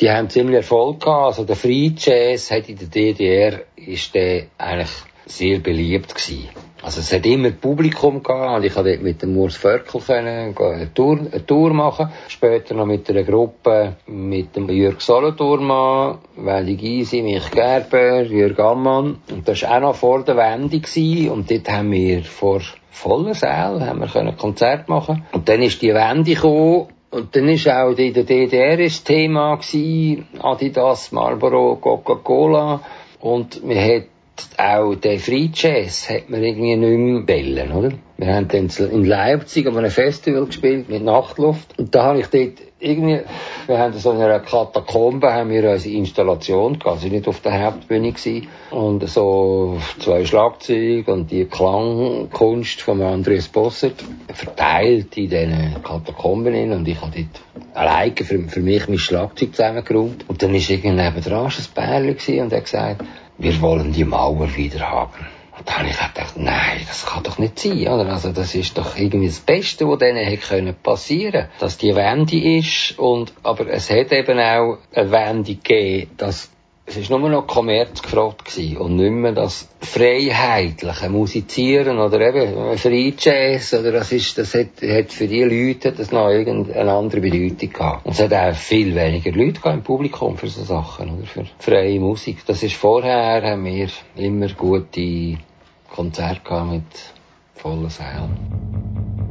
Die 0.00 0.10
haben 0.10 0.30
ziemlich 0.30 0.58
Erfolg 0.58 1.00
gehabt. 1.00 1.26
Also 1.26 1.44
der 1.44 1.56
Free 1.56 1.92
Jazz 1.96 2.50
hat 2.50 2.68
in 2.68 2.78
der 2.78 2.88
DDR 2.88 3.62
ist 3.76 4.14
der 4.14 4.46
eigentlich 4.58 4.90
sehr 5.30 5.60
beliebt 5.60 6.14
gewesen. 6.14 6.48
Also 6.80 7.00
es 7.00 7.12
hat 7.12 7.26
immer 7.26 7.50
Publikum 7.50 8.22
gehabt 8.22 8.58
und 8.58 8.64
ich 8.64 8.72
konnte 8.72 8.92
dort 8.92 9.02
mit 9.02 9.20
dem 9.20 9.36
Urs 9.36 9.60
können, 9.60 10.54
eine, 10.56 10.94
Tour, 10.94 11.18
eine 11.18 11.44
Tour 11.44 11.74
machen. 11.74 12.10
Später 12.28 12.74
noch 12.74 12.86
mit 12.86 13.10
einer 13.10 13.24
Gruppe 13.24 13.96
mit 14.06 14.54
dem 14.54 14.70
Jürg 14.70 15.00
Solothurmann, 15.00 16.18
Welli 16.36 16.76
Gysi, 16.76 17.22
Mich 17.22 17.50
Gerber, 17.50 18.22
Jürg 18.22 18.58
Ammann. 18.60 19.18
Und 19.30 19.48
das 19.48 19.62
war 19.62 19.76
auch 19.76 19.80
noch 19.80 19.96
vor 19.96 20.22
der 20.22 20.36
Wende 20.36 20.78
gewesen. 20.78 21.30
und 21.30 21.50
dort 21.50 21.68
haben 21.68 21.90
wir 21.90 22.22
vor 22.22 22.60
voller 22.90 23.34
Saal 23.34 23.84
haben 23.84 24.00
wir 24.00 24.08
können 24.08 24.36
Konzert 24.36 24.88
machen. 24.88 25.24
Und 25.32 25.48
dann 25.48 25.62
ist 25.62 25.82
die 25.82 25.94
Wende 25.94 26.34
gekommen 26.34 26.88
und 27.10 27.34
dann 27.34 27.48
ist 27.48 27.68
auch 27.68 27.90
in 27.90 28.12
der 28.12 28.24
DDR 28.24 28.76
das 28.76 29.02
Thema 29.02 29.56
gewesen, 29.56 30.28
Adidas, 30.40 31.10
Marlboro, 31.10 31.76
Coca-Cola. 31.76 32.80
Und 33.20 33.66
wir 33.66 33.82
hat 33.82 34.04
auch 34.58 34.94
den 34.94 35.18
Free 35.18 35.48
Jazz 35.52 36.08
hat 36.08 36.28
man 36.28 36.42
irgendwie 36.42 36.76
nicht 36.76 37.28
mehr 37.28 37.68
wollen, 37.68 37.72
oder? 37.72 37.96
Wir 38.16 38.34
haben 38.34 38.48
dann 38.48 38.68
in 38.90 39.04
Leipzig 39.04 39.66
an 39.66 39.78
einem 39.78 39.90
Festival 39.90 40.46
gespielt 40.46 40.88
mit 40.88 41.04
Nachtluft 41.04 41.78
und 41.78 41.94
da 41.94 42.04
habe 42.04 42.20
ich 42.20 42.26
dort 42.26 42.58
irgendwie, 42.80 43.20
wir 43.66 43.78
haben 43.78 43.92
so 43.92 44.10
in 44.10 44.20
einer 44.20 44.40
Katakombe 44.40 45.32
haben 45.32 45.50
wir 45.50 45.70
unsere 45.70 45.94
Installation 45.94 46.78
gehabt, 46.78 46.96
also 46.96 47.08
nicht 47.08 47.28
auf 47.28 47.40
der 47.40 47.64
Hauptbühne 47.64 48.12
gewesen. 48.12 48.48
und 48.70 49.08
so 49.08 49.78
zwei 50.00 50.24
Schlagzeuge 50.24 51.12
und 51.12 51.30
die 51.30 51.44
Klangkunst 51.44 52.82
von 52.82 53.02
Andreas 53.02 53.48
Bossert 53.48 54.04
verteilt 54.32 55.16
in 55.16 55.30
diesen 55.30 55.82
Katakomben 55.82 56.72
und 56.72 56.88
ich 56.88 57.00
habe 57.00 57.12
dort 57.14 57.76
alleine 57.76 58.16
für, 58.16 58.40
für 58.48 58.60
mich 58.60 58.88
mein 58.88 58.98
Schlagzeug 58.98 59.54
zusammengeräumt 59.54 60.28
und 60.28 60.42
dann 60.42 60.54
ist 60.54 60.70
irgendwie 60.70 60.90
neben 60.90 61.22
dran 61.22 61.46
ein 61.46 61.74
Bärli 61.74 62.40
und 62.40 62.52
er 62.52 62.58
hat 62.58 62.64
gesagt, 62.64 63.04
wir 63.38 63.60
wollen 63.60 63.92
die 63.92 64.04
Mauer 64.04 64.54
wieder 64.56 64.90
haben. 64.90 65.26
Und 65.56 65.68
da 65.68 65.78
habe 65.78 65.88
ich 65.88 65.98
gedacht, 65.98 66.36
nein, 66.36 66.82
das 66.86 67.04
kann 67.04 67.24
doch 67.24 67.38
nicht 67.38 67.58
sein, 67.58 67.88
oder? 67.88 68.12
Also, 68.12 68.30
das 68.30 68.54
ist 68.54 68.78
doch 68.78 68.96
irgendwie 68.96 69.26
das 69.26 69.40
Beste, 69.40 69.88
was 69.88 69.98
denen 69.98 70.24
hätte 70.24 70.46
können 70.46 70.74
passieren. 70.74 71.48
Dass 71.58 71.78
die 71.78 71.96
Wende 71.96 72.38
ist, 72.38 72.96
und, 72.98 73.32
aber 73.42 73.66
es 73.68 73.90
hat 73.90 74.12
eben 74.12 74.38
auch 74.38 74.78
eine 74.94 75.10
Wende 75.10 75.54
gegeben, 75.56 76.12
dass 76.16 76.50
es 76.88 77.10
war 77.10 77.18
nur 77.18 77.28
noch 77.28 77.46
Kommerz 77.46 78.00
gefragt 78.00 78.46
gewesen 78.46 78.78
und 78.78 78.96
nicht 78.96 79.10
mehr 79.10 79.32
das 79.32 79.68
freiheitliche 79.80 81.10
Musizieren 81.10 81.98
oder 81.98 82.20
eben 82.20 82.78
Free 82.78 83.12
Jazz 83.16 83.74
oder 83.74 83.92
das 83.92 84.10
ist, 84.12 84.38
das 84.38 84.54
hat, 84.54 84.80
hat 84.82 85.12
für 85.12 85.26
die 85.26 85.42
Leute 85.42 85.92
das 85.92 86.12
noch 86.12 86.30
irgendeine 86.30 86.92
andere 86.92 87.20
Bedeutung 87.20 87.70
gehabt. 87.70 88.06
Und 88.06 88.12
es 88.12 88.22
hat 88.22 88.32
auch 88.32 88.54
viel 88.54 88.94
weniger 88.94 89.32
Leute 89.32 89.60
im 89.68 89.82
Publikum 89.82 90.38
für 90.38 90.48
so 90.48 90.64
Sachen, 90.64 91.10
oder? 91.10 91.26
Für 91.26 91.44
freie 91.58 92.00
Musik. 92.00 92.38
Das 92.46 92.62
ist 92.62 92.76
vorher, 92.76 93.42
haben 93.42 93.64
wir 93.64 93.88
immer 94.16 94.48
gute 94.48 95.38
Konzerte 95.90 96.40
gehabt 96.42 96.70
mit 96.70 96.84
vollen 97.54 97.90
Sälen. 97.90 99.27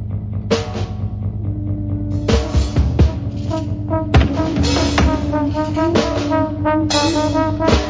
Thank 6.86 7.82
you. 7.82 7.87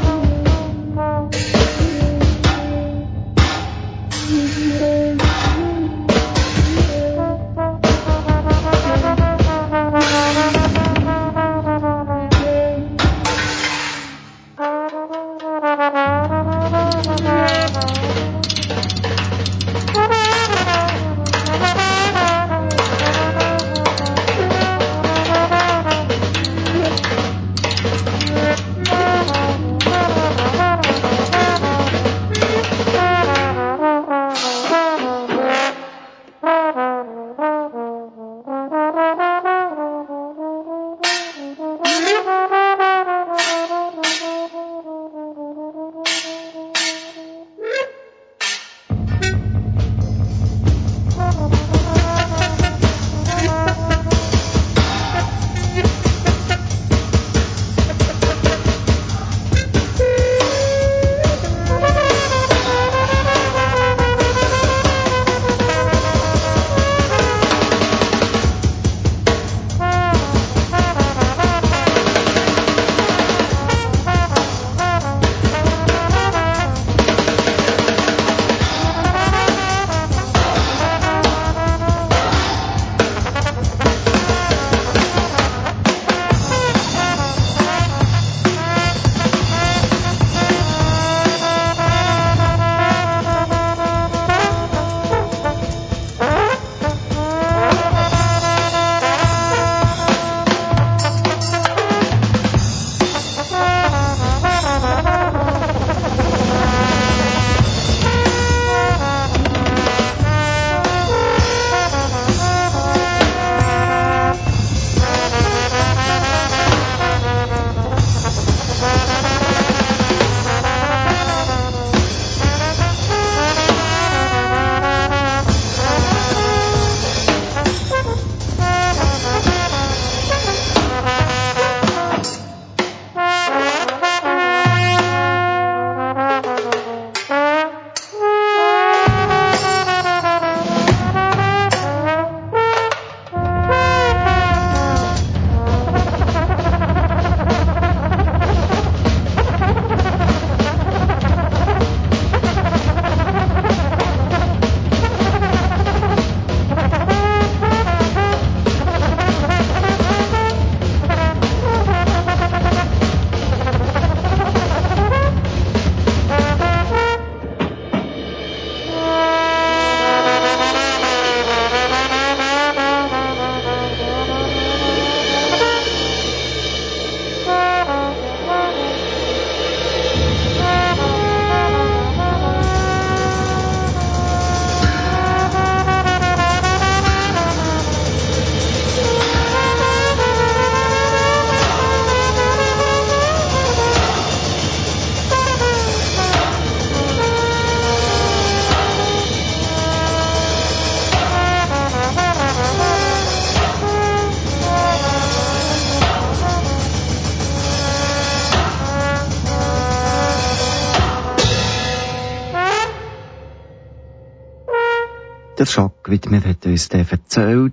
Der 215.68 215.84
Jacques 215.84 216.10
Wittmer 216.10 216.42
hat 216.44 216.64
uns 216.64 216.88
dann 216.88 217.06
erzählt, 217.10 217.72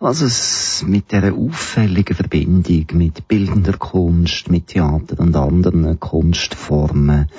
was 0.00 0.20
es 0.20 0.84
mit 0.86 1.10
dieser 1.12 1.32
auffälligen 1.32 2.14
Verbindung 2.14 2.86
mit 2.92 3.26
bildender 3.26 3.78
Kunst, 3.78 4.50
mit 4.50 4.68
Theater 4.68 5.18
und 5.18 5.34
anderen 5.34 5.98
Kunstformen, 5.98 7.30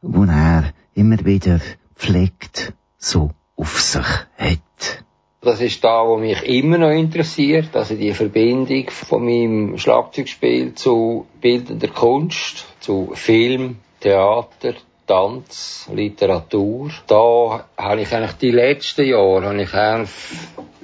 wo 0.00 0.24
er 0.24 0.72
immer 0.94 1.22
wieder 1.26 1.60
pflegt, 1.94 2.72
so 2.96 3.32
auf 3.56 3.80
sich 3.80 4.06
hat. 4.38 5.04
Das 5.42 5.60
ist 5.60 5.84
da, 5.84 6.02
was 6.02 6.20
mich 6.20 6.42
immer 6.44 6.78
noch 6.78 6.90
interessiert, 6.90 7.76
also 7.76 7.94
die 7.96 8.14
Verbindung 8.14 8.88
von 8.88 9.24
meinem 9.24 9.78
Schlagzeugspiel 9.78 10.74
zu 10.74 11.26
bildender 11.42 11.88
Kunst, 11.88 12.64
zu 12.80 13.10
Film, 13.14 13.76
Theater, 14.00 14.74
Tanz, 15.06 15.88
Literatur. 15.92 16.90
Da 17.06 17.64
habe 17.76 18.00
ich 18.00 18.14
eigentlich 18.14 18.32
die 18.32 18.50
letzten 18.50 19.06
Jahre, 19.06 19.46
habe 19.46 19.62
ich 19.62 19.72
eigentlich, 19.72 20.10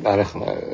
eigentlich 0.05 0.29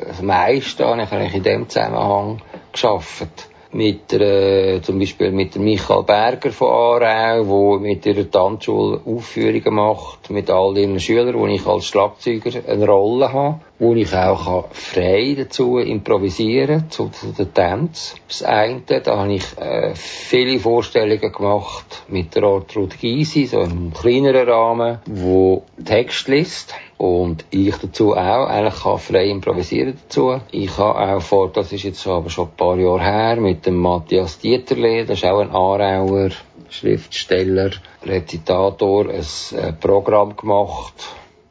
das 0.07 0.21
meiste 0.21 0.85
habe 0.85 1.01
ich 1.01 1.11
eigentlich 1.11 1.35
in 1.35 1.43
dem 1.43 1.69
Zusammenhang 1.69 2.41
geschafft. 2.71 3.48
Mit 3.71 4.11
der, 4.11 4.81
zum 4.81 4.97
Beispiel 4.97 5.31
mit 5.31 5.53
der 5.53 5.61
Michael 5.61 6.03
Berger 6.03 6.51
von 6.51 6.69
Aarau, 6.69 7.47
wo 7.47 7.77
mit 7.77 8.05
ihrer 8.05 8.29
Tanzschule 8.29 9.01
Aufführungen 9.05 9.75
macht, 9.75 10.29
mit 10.31 10.49
all 10.49 10.77
ihren 10.77 10.99
Schülern, 10.99 11.37
wo 11.37 11.45
ich 11.45 11.65
als 11.67 11.85
Schlagzeuger 11.85 12.67
eine 12.67 12.87
Rolle 12.87 13.31
habe, 13.31 13.59
wo 13.77 13.93
ich 13.93 14.13
auch 14.15 14.69
frei 14.71 15.35
dazu 15.37 15.77
improvisieren 15.77 16.89
zu, 16.89 17.09
zu 17.09 17.27
den 17.27 17.53
Tänzen. 17.53 18.19
Das 18.27 18.43
eine, 18.43 18.81
da 18.81 19.17
habe 19.17 19.33
ich 19.33 19.57
äh, 19.57 19.93
viele 19.93 20.59
Vorstellungen 20.59 21.31
gemacht 21.31 22.03
mit 22.07 22.35
der 22.35 22.43
Ortrud 22.43 22.99
Gysi, 22.99 23.45
so 23.45 23.59
einem 23.59 23.93
kleineren 23.93 24.49
Rahmen, 24.49 24.99
wo 25.05 25.63
Text 25.85 26.27
liest 26.27 26.73
und 26.99 27.45
ich 27.49 27.77
dazu 27.77 28.11
auch 28.11 28.47
eigentlich 28.47 28.83
kann 28.83 28.97
frei 28.99 29.29
improvisieren 29.29 29.97
dazu. 30.03 30.41
Ich 30.51 30.77
habe 30.77 30.99
auch 30.99 31.21
vor, 31.21 31.49
das 31.49 31.71
ist 31.71 31.83
jetzt 31.83 32.05
aber 32.05 32.29
schon 32.29 32.49
ein 32.49 32.57
paar 32.57 32.77
Jahre 32.77 33.01
her, 33.01 33.35
mit 33.37 33.65
dem 33.65 33.77
Matthias 33.77 34.37
Dieterle, 34.39 35.05
das 35.05 35.19
ist 35.19 35.25
auch 35.25 35.39
ein 35.39 35.49
Aarauer 35.49 36.31
Schriftsteller, 36.69 37.71
Rezitator, 38.03 39.09
ein, 39.09 39.25
ein 39.63 39.79
Programm 39.79 40.35
gemacht. 40.35 40.93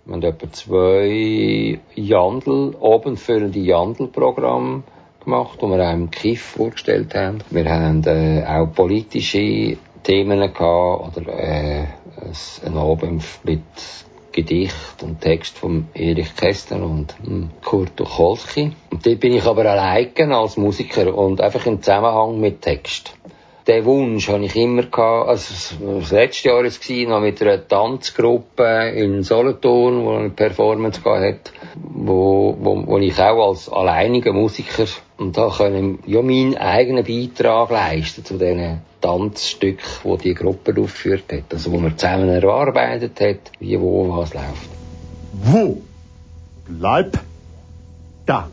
Wir 0.05 0.17
haben 0.17 0.23
etwa 0.23 0.53
zwei 0.53 1.81
Jandl, 1.95 2.77
abendfüllende 2.83 3.59
Jandl-Programme 3.59 4.83
gemacht, 5.25 5.61
die 5.63 5.67
wir 5.67 5.89
auch 5.89 5.95
im 5.95 6.11
KIF 6.11 6.43
vorgestellt 6.43 7.15
haben. 7.15 7.39
Wir 7.49 7.71
haben 7.71 8.05
äh, 8.05 8.45
auch 8.47 8.67
politische 8.75 9.79
Themen 10.03 10.41
gehabt, 10.41 11.17
oder 11.17 11.27
äh, 11.39 11.87
ein 12.67 12.77
Abend 12.77 13.25
mit 13.45 13.63
Gedicht 14.39 15.03
und 15.03 15.21
Text 15.21 15.59
von 15.59 15.89
Erich 15.95 16.37
Kästner 16.37 16.85
und 16.85 17.17
hm, 17.25 17.51
Kurt 17.65 17.97
Tucholsky. 17.97 18.71
Und 18.89 19.05
dort 19.05 19.19
bin 19.19 19.35
ich 19.35 19.45
aber 19.45 19.67
alleine 19.67 20.37
als 20.37 20.57
Musiker 20.57 21.13
und 21.13 21.41
einfach 21.41 21.67
im 21.67 21.83
Zusammenhang 21.83 22.39
mit 22.39 22.63
Text. 22.63 23.15
Den 23.67 23.85
Wunsch 23.85 24.29
habe 24.29 24.45
ich 24.45 24.55
immer 24.55 24.85
gehabt, 24.85 25.29
also 25.29 25.77
das 26.01 26.13
letzte 26.13 26.49
Jahr 26.49 26.59
war 26.59 26.65
es 26.65 26.89
noch 26.89 27.21
mit 27.21 27.43
einer 27.43 27.67
Tanzgruppe 27.67 28.93
in 28.95 29.25
Solothurn, 29.25 30.05
wo 30.05 30.13
eine 30.13 30.31
Performance 30.31 31.03
gehabt 31.03 31.23
hat, 31.23 31.53
wo, 31.75 32.57
wo, 32.61 32.87
wo 32.87 32.99
ich 32.99 33.19
auch 33.21 33.49
als 33.49 33.69
alleiniger 33.69 34.33
Musiker 34.33 34.87
und 35.19 35.37
da 35.37 35.51
können 35.51 35.99
ja 36.07 36.23
meinen 36.23 36.57
eigenen 36.57 37.05
Beitrag 37.05 37.71
leisten 37.71 38.25
zu 38.25 38.39
diesen 38.39 38.83
Tanzstück, 39.01 39.81
wo 40.05 40.17
die 40.17 40.33
Gruppe 40.33 40.71
aufgeführt 40.81 41.25
hat. 41.33 41.53
Also 41.53 41.73
wo 41.73 41.79
man 41.79 41.99
zusammen 41.99 42.29
erarbeitet 42.29 43.21
hat, 43.21 43.51
wie 43.59 43.79
wo 43.81 44.17
was 44.17 44.33
läuft. 44.33 44.71
Wo 45.33 45.83
bleib 46.69 47.19
da 48.27 48.49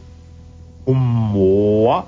Humor? 0.88 2.08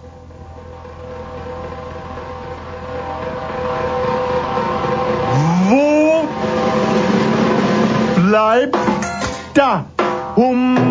Wo 5.70 6.28
bleibt 8.16 8.78
da 9.54 9.86
Humor? 10.36 10.87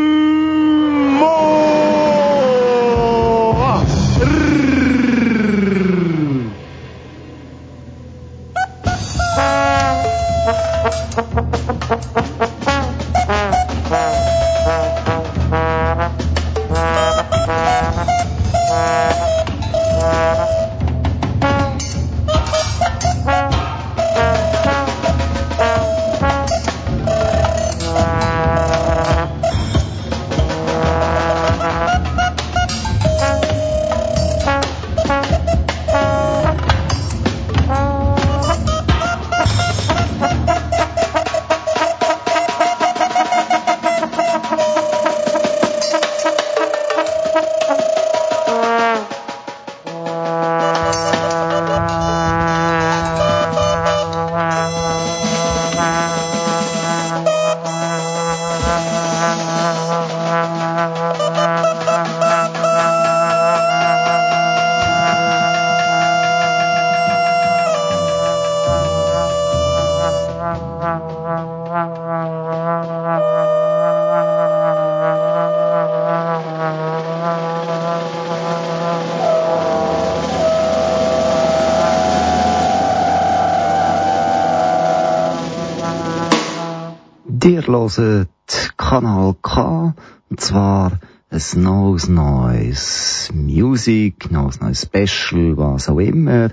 Hört 87.88 88.74
Kanal 88.76 89.36
K, 89.40 89.94
und 90.28 90.38
zwar 90.38 90.98
ein 91.30 91.62
neues, 91.62 92.08
neues 92.10 93.30
Music, 93.32 94.30
neues, 94.30 94.60
neues 94.60 94.82
Special, 94.82 95.56
was 95.56 95.88
auch 95.88 95.98
immer. 95.98 96.50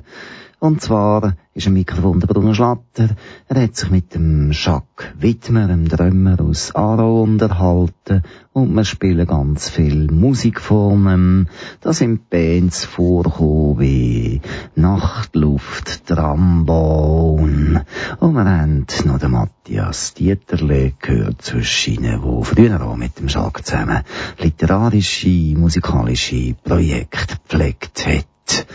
Und 0.59 0.81
zwar 0.81 1.35
ist 1.53 1.67
ein 1.67 1.73
Mikrofon 1.73 2.21
der 2.21 2.27
Bruno 2.27 2.53
Schlatter. 2.53 3.09
Er 3.49 3.61
hat 3.61 3.75
sich 3.75 3.91
mit 3.91 4.15
dem 4.15 4.51
Jacques 4.53 5.07
Wittmer, 5.19 5.67
dem 5.67 5.89
Drummer 5.89 6.39
aus 6.39 6.73
Aro, 6.73 7.23
unterhalten. 7.23 8.23
Und 8.57 8.73
wir 8.73 8.85
spielen 8.85 9.27
ganz 9.27 9.69
viel 9.69 10.09
Musik 10.09 10.61
von 10.61 11.07
ihm. 11.07 11.47
Da 11.79 11.93
sind 11.93 12.31
Bands 12.31 12.85
vorgekommen 12.85 13.79
wie 13.79 14.41
Nachtluft, 14.73 16.07
Trambon. 16.07 17.81
Und 18.19 18.33
wir 18.33 18.45
haben 18.45 18.87
noch 19.05 19.19
den 19.19 19.29
Matthias 19.29 20.15
Dieterle 20.15 20.93
gehört 20.99 21.43
zwischen 21.43 22.03
ihnen, 22.03 22.19
der 22.19 22.43
früher 22.43 22.81
auch 22.81 22.95
mit 22.95 23.19
dem 23.19 23.27
Jacques 23.27 23.65
zusammen 23.65 24.01
literarische, 24.39 25.53
musikalische 25.55 26.55
Projekte 26.63 27.37
gepflegt 27.37 28.07
hat. 28.07 28.65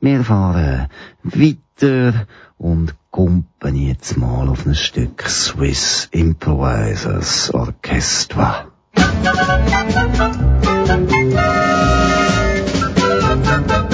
Wir 0.00 0.24
fahren 0.24 0.88
weiter 1.22 2.26
und 2.58 2.96
kumpen 3.12 3.76
jetzt 3.76 4.16
mal 4.16 4.48
auf 4.48 4.66
ein 4.66 4.74
Stück 4.74 5.22
Swiss 5.28 6.08
Improvisers 6.10 7.54
Orchestra. 7.54 8.69
Thank 13.42 13.80
you. 13.80 13.89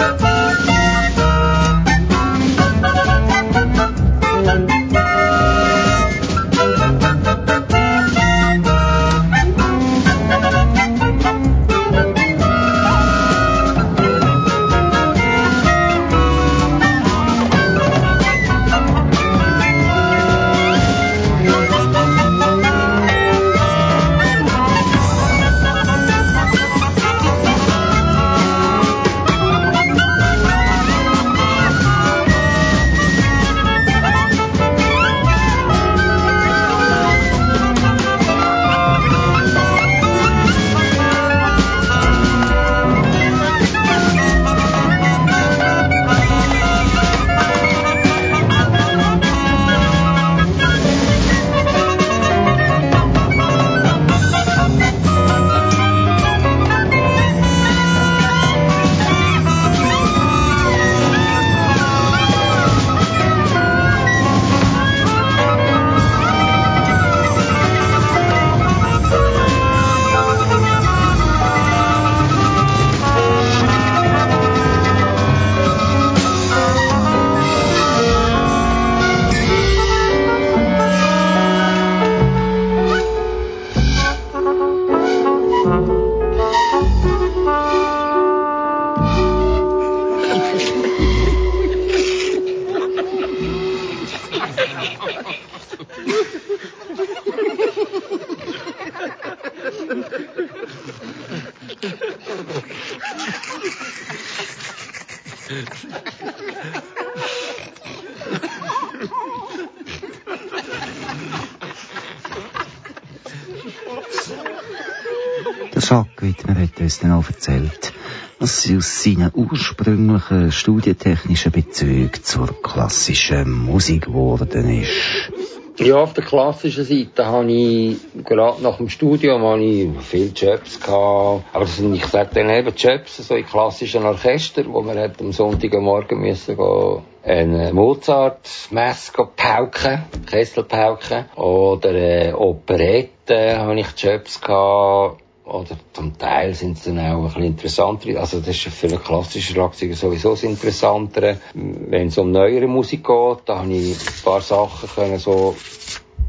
Uns 116.86 117.00
dann 117.00 117.10
erzählt, 117.10 117.92
was 118.38 118.62
sie 118.62 118.76
aus 118.76 119.02
seinen 119.02 119.32
ursprünglichen 119.34 120.52
studientechnischen 120.52 121.52
Bezügen 121.52 122.22
zur 122.22 122.62
klassischen 122.62 123.50
Musik 123.50 124.06
geworden 124.06 124.82
ist. 124.82 125.32
Ja, 125.78 125.96
auf 125.96 126.14
der 126.14 126.24
klassischen 126.24 126.84
Seite 126.84 127.26
habe 127.26 127.52
ich, 127.52 127.98
gerade 128.24 128.62
nach 128.62 128.78
dem 128.78 128.88
Studium, 128.88 129.42
habe 129.42 129.62
ich 129.62 129.88
viele 130.00 130.30
Jobs 130.30 130.80
gehabt. 130.80 131.44
Aber 131.52 131.66
sind, 131.66 131.94
ich 131.94 132.06
sage 132.06 132.30
dann 132.32 132.48
eben 132.48 132.72
Jobs, 132.74 133.18
so 133.18 133.34
in 133.34 133.44
klassischen 133.44 134.04
Orchester, 134.04 134.64
wo 134.66 134.80
man 134.80 134.96
am 134.96 135.32
Sonntagmorgen 135.32 136.18
müssen 136.18 136.56
gehen, 136.56 137.02
eine 137.24 137.74
Mozart-Messe 137.74 139.12
pauken, 139.36 140.04
Kesselpauken. 140.24 141.26
Oder 141.34 141.92
äh, 141.92 142.32
Operette 142.32 143.58
habe 143.58 143.78
ich 143.78 143.88
Jobs 143.98 144.40
gehabt 144.40 145.25
oder 145.46 145.76
zum 145.92 146.18
Teil 146.18 146.54
sind 146.54 146.76
sie 146.76 146.92
dann 146.94 147.12
auch 147.12 147.18
ein 147.18 147.24
bisschen 147.26 147.44
interessanter. 147.44 148.18
Also 148.18 148.40
das 148.40 148.48
ist 148.48 148.66
für 148.68 148.88
einen 148.88 149.02
klassischen 149.02 149.54
Schlagzeuger 149.54 149.94
sowieso 149.94 150.30
das 150.30 150.42
Interessantere. 150.42 151.38
Wenn 151.54 152.08
es 152.08 152.18
um 152.18 152.32
neuere 152.32 152.66
Musik 152.66 153.06
geht, 153.06 153.38
da 153.46 153.60
habe 153.60 153.72
ich 153.72 153.96
ein 153.96 154.24
paar 154.24 154.40
Sachen 154.40 154.88
können 154.88 155.18
so 155.18 155.54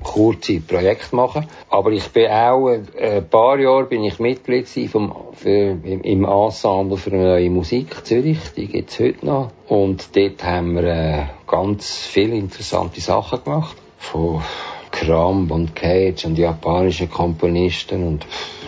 kurze 0.04 0.60
Projekte 0.60 1.16
machen. 1.16 1.48
Aber 1.70 1.92
ich 1.92 2.08
bin 2.10 2.28
auch, 2.28 2.70
äh, 2.70 3.18
ein 3.18 3.28
paar 3.28 3.60
Jahre 3.60 3.86
bin 3.86 4.04
ich 4.04 4.20
Mitglied 4.20 4.68
vom, 4.90 5.14
für, 5.34 5.78
im, 5.84 6.24
Ensemble 6.24 6.98
für 6.98 7.10
neue 7.10 7.50
Musik 7.50 8.06
Zürich. 8.06 8.40
Die 8.56 8.68
gibt's 8.68 9.00
heute 9.00 9.26
noch. 9.26 9.52
Und 9.68 10.16
dort 10.16 10.44
haben 10.44 10.76
wir 10.76 10.84
äh, 10.84 11.26
ganz 11.48 12.06
viele 12.06 12.36
interessante 12.36 13.02
Sachen 13.02 13.44
gemacht. 13.44 13.76
Von 13.98 14.44
Kramp 14.92 15.52
und 15.52 15.76
Cage 15.76 16.26
und 16.26 16.38
japanischen 16.38 17.10
Komponisten 17.10 18.08
und 18.08 18.26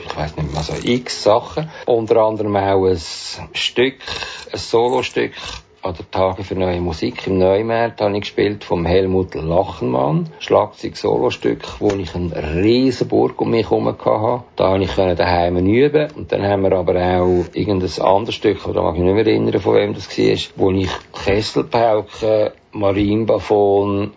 ich 0.10 0.18
weiß 0.18 0.38
nicht 0.38 0.52
mehr, 0.52 0.64
so 0.64 0.74
x 0.82 1.24
Sachen. 1.24 1.70
Unter 1.86 2.18
anderem 2.18 2.56
auch 2.56 2.86
ein 2.86 3.00
Stück, 3.54 3.96
ein 4.52 4.58
Solostück 4.58 5.34
an 5.82 5.96
der 5.98 6.12
Tage 6.12 6.44
für 6.44 6.56
neue 6.56 6.82
Musik 6.82 7.26
im 7.28 7.38
Neumarkt 7.38 8.02
habe 8.02 8.14
ich 8.16 8.22
gespielt 8.22 8.66
vom 8.66 8.86
Helmut 8.86 9.34
Lachenmann. 9.36 10.30
Schlagzeug 10.40 10.98
Solostück, 10.98 11.80
wo 11.80 11.90
ich 11.92 12.14
eine 12.16 12.62
riesen 12.62 13.08
Burg 13.08 13.40
um 13.40 13.52
mich 13.52 13.70
herum 13.70 13.88
hatte. 13.88 14.44
Da 14.58 14.70
konnte 14.72 14.84
ich 14.84 15.16
daheim 15.16 15.58
üben. 15.58 16.12
Und 16.18 16.32
dann 16.32 16.44
haben 16.44 16.64
wir 16.64 16.74
aber 16.74 16.96
auch 16.96 17.46
irgendein 17.54 18.02
anderes 18.02 18.36
Stück, 18.36 18.60
da 18.62 18.82
mag 18.82 18.96
ich 18.96 19.02
nicht 19.02 19.14
mehr 19.14 19.26
erinnern, 19.26 19.62
von 19.62 19.76
wem 19.76 19.94
das 19.94 20.10
war, 20.18 20.38
wo 20.58 20.72
ich 20.72 20.90
Kesselpauken, 21.24 22.50
Marimbafon, 22.74 24.12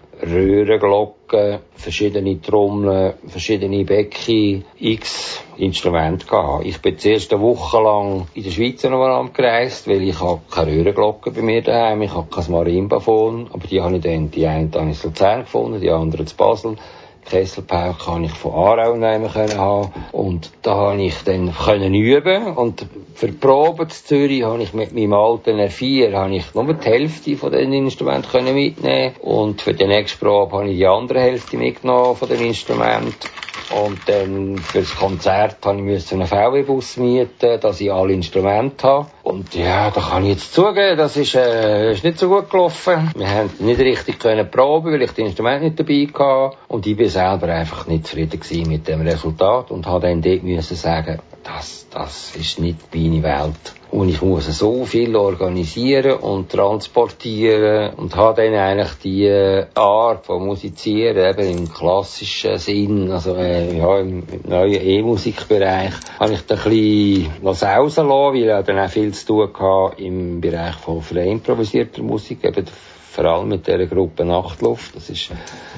Röhrenglocken, 1.32 1.60
verschiedene 1.74 2.40
Trommeln, 2.40 3.14
verschiedene 3.26 3.84
Becken, 3.84 4.64
x 4.78 5.42
Instrumente 5.56 6.26
gehabt. 6.26 6.64
Ich 6.64 6.80
bin 6.80 6.98
zuerst 6.98 7.32
eine 7.32 7.42
Woche 7.42 7.80
lang 7.82 8.26
in 8.34 8.42
der 8.42 8.50
Schweiz 8.50 8.82
noch 8.84 9.32
gereist, 9.32 9.86
weil 9.88 10.02
ich 10.02 10.20
habe 10.20 10.40
keine 10.50 10.72
Röhrenglocken 10.72 11.34
bei 11.34 11.42
mir 11.42 11.62
daheim, 11.62 12.02
ich 12.02 12.14
habe 12.14 12.28
kein 12.30 12.50
Marimbafon, 12.50 13.48
aber 13.52 13.66
die 13.66 13.80
habe 13.80 13.96
ich 13.96 14.02
dann, 14.02 14.30
die 14.30 14.46
eine 14.46 14.70
habe 14.74 14.90
ich 14.90 15.02
in 15.02 15.10
Luzern 15.10 15.40
gefunden, 15.42 15.80
die 15.80 15.90
andere 15.90 16.22
in 16.22 16.28
Basel. 16.36 16.76
Kesselpauke 17.24 18.04
kann 18.04 18.24
ich 18.24 18.32
von 18.32 18.52
Aarau 18.52 18.94
nehmen 18.96 19.30
können 19.30 19.58
haben. 19.58 19.92
Und 20.12 20.50
da 20.62 20.74
habe 20.74 21.02
ich 21.02 21.22
dann 21.24 21.54
können 21.54 21.94
üben. 21.94 22.54
Und 22.54 22.86
für 23.14 23.26
die 23.26 23.32
Probe 23.32 23.88
zu 23.88 24.04
Zürich 24.04 24.42
habe 24.42 24.62
ich 24.62 24.74
mit 24.74 24.92
meinem 24.92 25.14
alten 25.14 25.58
R4 25.58 26.12
habe 26.12 26.36
ich 26.36 26.54
nur 26.54 26.74
die 26.74 26.86
Hälfte 26.86 27.36
von 27.36 27.52
den 27.52 27.72
Instrumenten 27.72 28.30
können 28.30 28.54
mitnehmen. 28.54 29.14
Und 29.20 29.62
für 29.62 29.74
die 29.74 29.86
nächste 29.86 30.18
Probe 30.18 30.58
habe 30.58 30.68
ich 30.70 30.76
die 30.76 30.86
andere 30.86 31.20
Hälfte 31.20 31.56
mitgenommen 31.56 32.16
von 32.16 32.28
den 32.28 32.40
Instrumenten. 32.40 33.28
Und 33.70 34.00
dann 34.06 34.58
für 34.58 34.80
das 34.80 34.94
Konzert 34.94 35.64
habe 35.64 35.80
ich 35.90 36.12
einen 36.12 36.26
VW-Bus 36.26 36.98
mieten, 36.98 37.60
dass 37.60 37.80
ich 37.80 37.90
alle 37.90 38.12
Instrumente 38.12 38.86
habe. 38.86 39.06
Und 39.22 39.54
ja, 39.54 39.90
da 39.90 40.00
kann 40.00 40.24
ich 40.24 40.30
jetzt 40.30 40.52
zugeben, 40.52 40.96
das 40.96 41.16
ist, 41.16 41.36
äh, 41.36 41.92
ist 41.92 42.02
nicht 42.02 42.18
so 42.18 42.28
gut 42.28 42.50
gelaufen. 42.50 43.10
Wir 43.14 43.28
haben 43.30 43.50
nicht 43.60 43.80
richtig 43.80 44.18
können 44.18 44.50
proben, 44.50 44.92
weil 44.92 45.02
ich 45.02 45.12
die 45.12 45.22
Instrumente 45.22 45.64
nicht 45.64 45.78
dabei 45.78 46.08
hatte. 46.12 46.56
Und 46.66 46.86
ich 46.86 46.96
bin 46.96 47.08
selber 47.08 47.48
einfach 47.48 47.86
nicht 47.86 48.06
zufrieden 48.08 48.68
mit 48.68 48.88
dem 48.88 49.02
Resultat 49.02 49.70
und 49.70 49.86
habe 49.86 50.08
dann 50.08 50.22
dort 50.22 50.42
müssen 50.42 50.76
sagen, 50.76 51.20
das, 51.44 51.86
das 51.90 52.34
ist 52.34 52.58
nicht 52.58 52.78
meine 52.92 53.22
Welt. 53.22 53.74
Und 53.92 54.08
ich 54.08 54.22
muss 54.22 54.46
so 54.46 54.86
viel 54.86 55.14
organisieren 55.14 56.12
und 56.12 56.50
transportieren 56.50 57.92
und 57.92 58.16
habe 58.16 58.42
dann 58.42 58.54
eigentlich 58.54 58.94
die 59.04 59.26
äh, 59.26 59.66
Art 59.74 60.24
von 60.24 60.46
Musizieren 60.46 61.38
eben 61.38 61.58
im 61.58 61.70
klassischen 61.70 62.56
Sinn, 62.56 63.10
also 63.10 63.34
äh, 63.34 63.76
ja, 63.76 63.98
im, 63.98 64.22
neuen 64.48 64.80
E-Musikbereich, 64.80 65.92
habe 66.18 66.32
ich 66.32 66.40
da 66.46 66.54
ein 66.54 66.70
bisschen 66.70 67.32
was 67.42 67.62
rauslassen, 67.62 68.08
weil 68.08 68.60
ich 68.60 68.64
dann 68.64 68.78
auch 68.78 68.88
viel 68.88 69.12
zu 69.12 69.26
tun 69.26 69.50
hatte 69.60 70.02
im 70.02 70.40
Bereich 70.40 70.76
von 70.76 71.02
frei 71.02 71.26
improvisierter 71.26 72.02
Musik, 72.02 72.44
eben 72.44 72.64
vor 73.12 73.26
allem 73.26 73.48
mit 73.48 73.66
dieser 73.66 73.86
Gruppe 73.86 74.24
Nachtluft. 74.24 74.96
Das 74.96 75.10
ist 75.10 75.30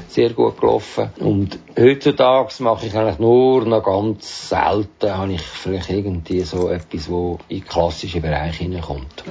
sehr 0.06 0.30
gut 0.30 0.60
gelaufen. 0.60 1.10
Und 1.18 1.58
heutzutage 1.76 2.62
mache 2.62 2.86
ich 2.86 2.96
eigentlich 2.96 3.18
nur 3.18 3.64
noch 3.64 3.82
ganz 3.82 4.48
selten, 4.48 5.12
habe 5.16 5.32
ich 5.32 5.42
vielleicht 5.42 5.90
irgendwie 5.90 6.42
so 6.42 6.68
etwas, 6.68 7.10
wo 7.10 7.38
in 7.48 7.64
klassische 7.64 8.20
Bereiche 8.20 8.62
hineinkommt. 8.62 9.24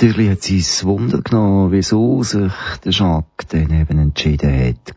Natürlich 0.00 0.30
hat 0.30 0.42
sie 0.42 0.58
es 0.58 0.84
Wunder 0.84 1.22
genommen, 1.22 1.72
wieso 1.72 2.22
sich 2.22 2.52
der 2.84 2.92
Jacques 2.92 3.48
dann 3.48 3.72
eben 3.72 3.98
entschieden 3.98 4.56
hat, 4.56 4.94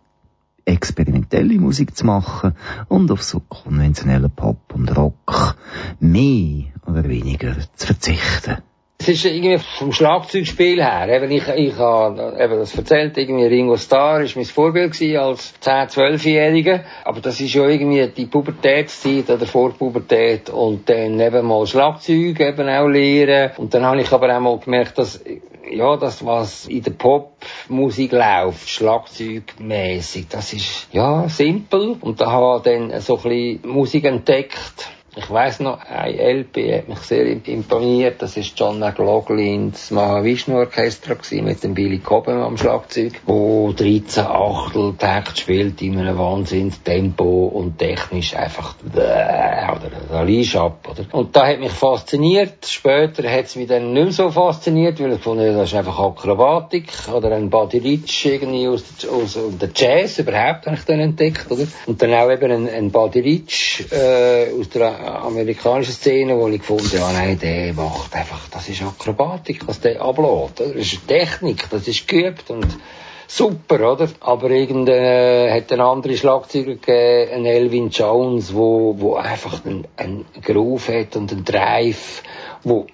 experimentelle 0.63 1.57
Musik 1.57 1.97
zu 1.97 2.05
machen 2.05 2.53
und 2.87 3.09
auf 3.09 3.23
so 3.23 3.39
konventionellen 3.39 4.29
Pop 4.29 4.75
und 4.75 4.95
Rock 4.95 5.55
mehr 5.99 6.65
oder 6.85 7.03
weniger 7.09 7.55
zu 7.75 7.87
verzichten. 7.87 8.57
Es 9.01 9.07
ist 9.07 9.25
irgendwie 9.25 9.57
vom 9.57 9.91
Schlagzeugspiel 9.91 10.79
her, 10.79 11.09
eben 11.09 11.31
ich, 11.31 11.47
ich 11.47 11.75
habe 11.75 12.37
eben 12.39 12.59
das 12.59 12.77
erzählt, 12.77 13.17
irgendwie 13.17 13.45
Ringo 13.47 13.75
Starr 13.75 14.21
ist 14.21 14.35
mein 14.35 14.45
Vorbild 14.45 14.91
als 15.17 15.55
10-, 15.59 15.89
12-Jähriger, 15.89 16.81
aber 17.03 17.19
das 17.19 17.41
ist 17.41 17.51
ja 17.51 17.67
irgendwie 17.67 18.07
die 18.15 18.27
Pubertätszeit 18.27 19.27
oder 19.31 19.47
Vorpubertät 19.47 20.51
und 20.51 20.87
dann 20.87 21.19
eben 21.19 21.47
mal 21.47 21.65
Schlagzeug 21.65 22.39
eben 22.39 22.69
auch 22.69 22.87
lernen. 22.89 23.53
Und 23.57 23.73
dann 23.73 23.85
habe 23.85 24.01
ich 24.01 24.11
aber 24.11 24.37
auch 24.37 24.39
mal 24.39 24.59
gemerkt, 24.59 24.99
dass 24.99 25.19
ja, 25.67 25.97
das, 25.97 26.23
was 26.23 26.67
in 26.67 26.83
der 26.83 26.91
Popmusik 26.91 28.11
läuft, 28.11 28.69
schlagzeugmäßig, 28.69 30.27
das 30.29 30.53
ist, 30.53 30.89
ja, 30.91 31.27
simpel. 31.27 31.97
Und 32.01 32.21
da 32.21 32.31
habe 32.31 32.57
ich 32.57 32.63
dann 32.63 33.01
so 33.01 33.17
ein 33.17 33.23
bisschen 33.23 33.61
Musik 33.63 34.05
entdeckt, 34.05 34.91
ich 35.13 35.29
weiss 35.29 35.59
noch, 35.59 35.79
ein 35.79 36.17
LP 36.17 36.73
hat 36.73 36.87
mich 36.87 36.99
sehr 36.99 37.25
imponiert. 37.25 38.21
Das 38.21 38.37
ist 38.37 38.57
John 38.57 38.79
McLaughlins 38.79 39.91
Mahavishnu 39.91 40.55
Orchestra 40.57 41.15
mit 41.41 41.63
dem 41.63 41.73
Billy 41.73 41.99
Cobham 41.99 42.41
am 42.41 42.57
Schlagzeug, 42.57 43.19
wo 43.25 43.73
13 43.73 44.25
Achtel 44.25 44.93
Takt 44.97 45.37
spielt 45.37 45.81
in 45.81 45.99
einem 45.99 46.17
Wahnsinns 46.17 46.81
Tempo 46.83 47.47
und 47.47 47.77
technisch 47.77 48.35
einfach 48.35 48.75
oder 48.85 49.91
da 50.09 50.21
liest 50.21 50.55
ab, 50.55 50.87
oder? 50.89 51.05
Und 51.11 51.35
da 51.35 51.47
hat 51.47 51.59
mich 51.59 51.71
fasziniert. 51.71 52.65
Später 52.65 53.29
hat 53.29 53.45
es 53.45 53.55
mich 53.55 53.67
dann 53.67 53.93
nicht 53.93 54.03
mehr 54.03 54.11
so 54.11 54.29
fasziniert, 54.29 55.01
weil 55.01 55.13
ich 55.13 55.21
fand, 55.21 55.41
das 55.41 55.69
ist 55.69 55.75
einfach 55.75 55.99
Akrobatik 55.99 56.89
oder 57.13 57.31
ein 57.35 57.49
Buddy 57.49 57.79
Rich 57.79 58.25
irgendwie 58.25 58.67
aus, 58.67 58.83
der, 59.01 59.11
aus 59.11 59.37
der 59.59 59.69
Jazz 59.75 60.19
überhaupt 60.19 60.65
habe 60.67 60.75
ich 60.75 60.85
dann 60.85 60.99
entdeckt, 60.99 61.51
oder? 61.51 61.67
Und 61.85 62.01
dann 62.01 62.13
auch 62.13 62.31
eben 62.31 62.51
ein, 62.51 62.69
ein 62.69 62.91
Buddy 62.91 63.19
Rich 63.19 63.85
äh, 63.91 64.51
aus 64.59 64.69
der 64.69 65.00
amerikanische 65.01 65.91
Szene, 65.91 66.37
wo 66.37 66.47
ich 66.47 66.59
gefunden 66.59 66.99
habe, 66.99 67.13
nein, 67.13 67.39
der 67.39 67.73
macht 67.73 68.15
einfach, 68.15 68.49
das 68.49 68.69
ist 68.69 68.81
Akrobatik, 68.81 69.67
was 69.67 69.79
der 69.79 70.01
ablädt, 70.01 70.59
Das 70.59 70.75
ist 70.75 71.07
Technik, 71.07 71.69
das 71.69 71.87
ist 71.87 72.07
geübt 72.07 72.49
und 72.49 72.67
super, 73.27 73.93
oder? 73.93 74.09
Aber 74.19 74.49
irgend 74.51 74.89
äh, 74.89 75.51
hat 75.51 75.71
ein 75.71 75.81
anderer 75.81 76.15
Schlagzeuger 76.15 76.75
gegeben, 76.75 77.31
ein 77.33 77.45
Elvin 77.45 77.89
Jones, 77.89 78.53
wo, 78.53 78.95
wo 78.97 79.15
einfach 79.15 79.65
einen, 79.65 79.87
einen 79.97 80.25
Groove 80.41 80.89
hat 80.89 81.15
und 81.15 81.31
einen 81.31 81.45
Drive, 81.45 82.23
wo 82.63 82.87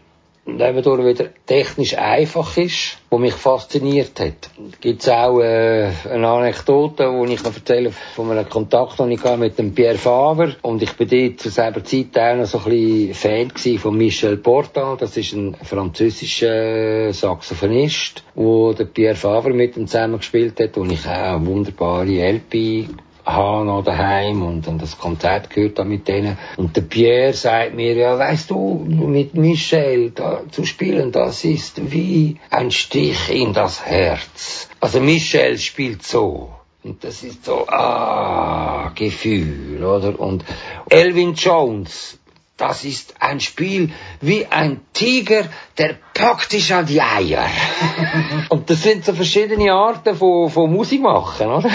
nebendurch 0.48 1.06
wieder 1.06 1.30
technisch 1.46 1.98
einfach 1.98 2.58
ist, 2.58 2.98
wo 3.10 3.18
mich 3.18 3.34
fasziniert 3.34 4.20
hat. 4.20 4.50
Gibt's 4.82 5.10
auch 5.10 5.40
äh, 5.40 5.92
eine 6.10 6.28
Anekdote, 6.28 7.12
wo 7.12 7.26
ich 7.26 7.44
erzählen 7.44 7.94
von 8.16 8.32
einem 8.32 8.50
Kontakt, 8.50 9.00
den 9.00 9.12
ich 9.12 9.24
mit 9.38 9.60
dem 9.60 9.74
Pierre 9.74 9.98
Faber 9.98 10.56
und 10.62 10.82
ich 10.82 10.94
bin 10.94 11.10
dort 11.10 11.40
zu 11.40 11.50
selber 11.50 11.84
Zeit 11.84 12.18
auch 12.18 12.36
noch 12.36 12.46
so 12.46 12.60
ein 12.60 13.14
bisschen 13.14 13.52
Fan 13.54 13.78
von 13.78 13.98
Michel 13.98 14.38
Portal, 14.38 14.98
das 14.98 15.18
ist 15.18 15.34
ein 15.34 15.56
französischer 15.56 17.12
Saxophonist, 17.12 18.24
wo 18.36 18.74
der 18.74 18.86
Pierre 18.86 19.16
Faber 19.16 19.50
mit 19.50 19.78
ihm 19.78 19.88
zusammen 19.88 20.18
gespielt 20.18 20.60
hat 20.60 20.78
und 20.78 20.92
ich 20.92 21.06
auch 21.06 21.36
eine 21.36 21.46
wunderbare 21.46 22.32
LP 22.32 22.88
habe 23.28 23.66
noch 23.66 23.84
daheim 23.84 24.42
und, 24.42 24.68
und 24.68 24.82
das 24.82 24.98
Konzert 24.98 25.50
gehört 25.50 25.78
da 25.78 25.84
mit 25.84 26.08
denen. 26.08 26.38
Und 26.56 26.76
der 26.76 26.82
Pierre 26.82 27.34
sagt 27.34 27.76
mir, 27.76 27.94
ja, 27.94 28.18
weißt 28.18 28.50
du, 28.50 28.86
mit 28.88 29.36
Michel 29.36 30.12
da 30.12 30.42
zu 30.50 30.66
spielen, 30.66 31.12
das 31.12 31.44
ist 31.44 31.92
wie 31.92 32.38
ein 32.50 32.72
Stich 32.72 33.30
in 33.30 33.54
das 33.54 33.86
Herz. 33.86 34.70
Also 34.80 35.02
Michel 35.02 35.58
spielt 35.58 36.04
so. 36.04 36.54
Und 36.84 37.04
das 37.04 37.22
ist 37.24 37.44
so, 37.44 37.68
ah, 37.68 38.92
Gefühl, 38.96 39.84
oder? 39.84 40.18
Und 40.18 40.46
Elvin 40.90 41.34
Jones, 41.34 42.18
das 42.58 42.84
ist 42.84 43.14
ein 43.20 43.40
Spiel 43.40 43.92
wie 44.20 44.48
ein 44.48 44.82
Tiger, 44.94 45.44
der 45.78 45.96
packt 46.16 46.54
dich 46.54 46.74
an 46.74 46.88
die 46.88 47.02
Eier. 47.02 47.46
und 48.50 48.70
das 48.70 48.82
sind 48.82 49.06
so 49.06 49.14
verschiedene 49.14 49.72
Arten 49.72 50.16
von, 50.16 50.50
von 50.50 50.74
Musik 50.74 51.02
machen, 51.02 51.48
oder? 51.48 51.70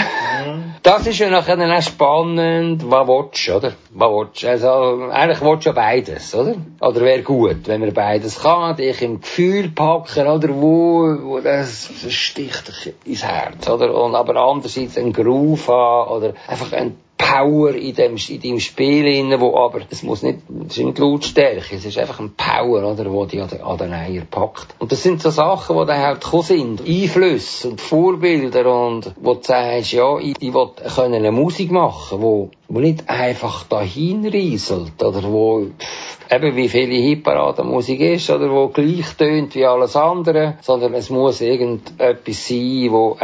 Das 0.83 1.07
ist 1.07 1.19
ja 1.19 1.29
nachher 1.29 1.55
dann 1.55 1.71
auch 1.71 1.81
spannend, 1.81 2.83
was 2.91 3.07
willst 3.07 3.47
du, 3.47 3.55
oder? 3.55 3.71
Was 3.91 4.09
willst 4.11 4.43
du? 4.43 4.49
Also, 4.49 5.09
eigentlich 5.09 5.41
willst 5.41 5.65
du 5.65 5.69
ja 5.69 5.73
beides, 5.73 6.35
oder? 6.35 6.55
Oder 6.81 7.01
wäre 7.01 7.23
gut, 7.23 7.67
wenn 7.67 7.79
man 7.79 7.93
beides 7.93 8.41
kann, 8.41 8.75
dich 8.75 9.01
im 9.01 9.21
Gefühl 9.21 9.69
packen, 9.69 10.27
oder? 10.27 10.49
Wo, 10.49 11.15
wo 11.23 11.39
das, 11.39 11.89
das 12.03 12.11
sticht 12.11 12.67
dich 12.67 12.93
ins 13.05 13.23
Herz, 13.23 13.69
oder? 13.69 13.95
Und 13.95 14.15
aber 14.15 14.35
andererseits 14.35 14.97
einen 14.97 15.13
Groove 15.13 15.69
haben, 15.69 16.11
oder 16.11 16.33
einfach 16.47 16.73
ein 16.73 16.97
Power 17.23 17.73
in 17.73 17.95
dem, 17.95 18.15
in 18.17 18.41
deinem 18.41 18.59
Spiel 18.59 19.07
inne, 19.07 19.39
wo 19.39 19.55
aber, 19.55 19.81
es 19.89 20.03
muss 20.03 20.23
nicht, 20.23 20.39
es 20.67 20.77
ist 20.77 20.83
nicht 20.83 20.99
Lautstärke, 20.99 21.75
es 21.75 21.85
ist 21.85 21.97
einfach 21.97 22.19
ein 22.19 22.33
Power, 22.35 22.83
oder, 22.91 23.11
wo 23.11 23.25
die 23.25 23.39
an 23.39 23.47
den, 23.47 23.61
an 23.61 23.77
den 23.77 23.93
Eier 23.93 24.23
packt. 24.29 24.75
Und 24.79 24.91
das 24.91 25.01
sind 25.03 25.21
so 25.21 25.29
Sachen, 25.29 25.77
die 25.77 25.85
dann 25.85 26.01
halt 26.01 26.21
gekommen 26.21 26.43
sind. 26.43 26.81
Einflüsse 26.85 27.69
und 27.69 27.79
Vorbilder 27.81 28.65
und, 28.65 29.13
wo 29.21 29.35
du 29.35 29.43
sagst, 29.43 29.93
ja, 29.93 30.19
ich, 30.19 30.35
ich 30.39 30.53
will 30.53 30.69
können 30.95 31.15
eine 31.15 31.31
Musik 31.31 31.71
machen, 31.71 32.21
wo, 32.21 32.51
wo 32.67 32.79
nicht 32.79 33.09
einfach 33.09 33.65
dahin 33.65 34.25
rieselt, 34.25 35.03
oder 35.03 35.23
wo, 35.23 35.67
eben 36.31 36.55
wie 36.55 36.69
viele 36.69 36.95
Hitparadenmusik 36.95 37.99
ist, 37.99 38.29
oder 38.29 38.49
wo 38.49 38.69
gleich 38.69 39.15
tönt 39.17 39.53
wie 39.55 39.65
alles 39.65 39.95
andere, 39.95 40.57
sondern 40.61 40.93
es 40.93 41.09
muss 41.09 41.41
irgendetwas 41.41 42.47
sein, 42.47 42.87
wo 42.89 43.17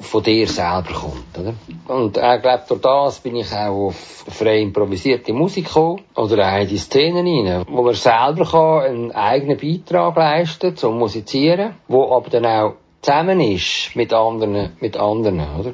von 0.00 0.22
dir 0.22 0.46
selber 0.46 0.92
kommt, 0.94 1.38
oder? 1.38 1.54
Und 1.88 2.16
ich 2.16 2.42
glaube, 2.42 2.62
durch 2.68 2.80
das 2.80 3.20
bin 3.20 3.36
ich 3.36 3.52
auch 3.52 3.88
auf 3.88 4.24
frei 4.28 4.60
improvisierte 4.60 5.32
Musik 5.32 5.66
gekommen, 5.66 6.00
oder 6.14 6.52
auch 6.52 6.60
in 6.60 6.68
die 6.68 6.78
Szenen 6.78 7.26
rein, 7.26 7.64
wo 7.68 7.82
man 7.82 7.94
selber 7.94 8.44
kann 8.44 8.84
einen 8.84 9.12
eigenen 9.12 9.58
Beitrag 9.58 10.16
leisten 10.16 10.76
zum 10.76 10.98
Musizieren, 10.98 11.74
wo 11.88 12.14
aber 12.14 12.30
dann 12.30 12.46
auch 12.46 12.74
zusammen 13.02 13.40
ist 13.40 13.96
mit 13.96 14.12
anderen, 14.14 14.76
mit 14.80 14.96
anderen, 14.96 15.40
oder? 15.58 15.72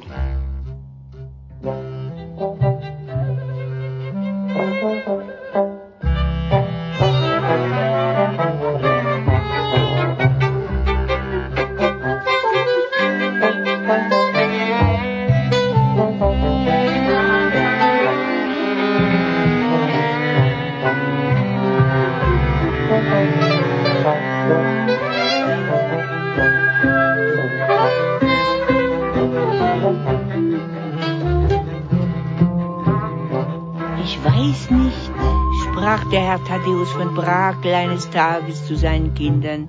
Herr 36.39 36.59
Thaddäus 36.59 36.91
von 36.91 37.15
Brakel 37.15 37.73
eines 37.73 38.09
Tages 38.09 38.65
zu 38.65 38.75
seinen 38.75 39.13
Kindern. 39.13 39.67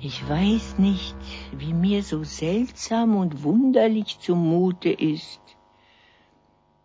Ich 0.00 0.26
weiß 0.28 0.78
nicht, 0.78 1.16
wie 1.56 1.72
mir 1.74 2.02
so 2.02 2.24
seltsam 2.24 3.16
und 3.16 3.42
wunderlich 3.42 4.18
zumute 4.20 4.90
ist. 4.90 5.40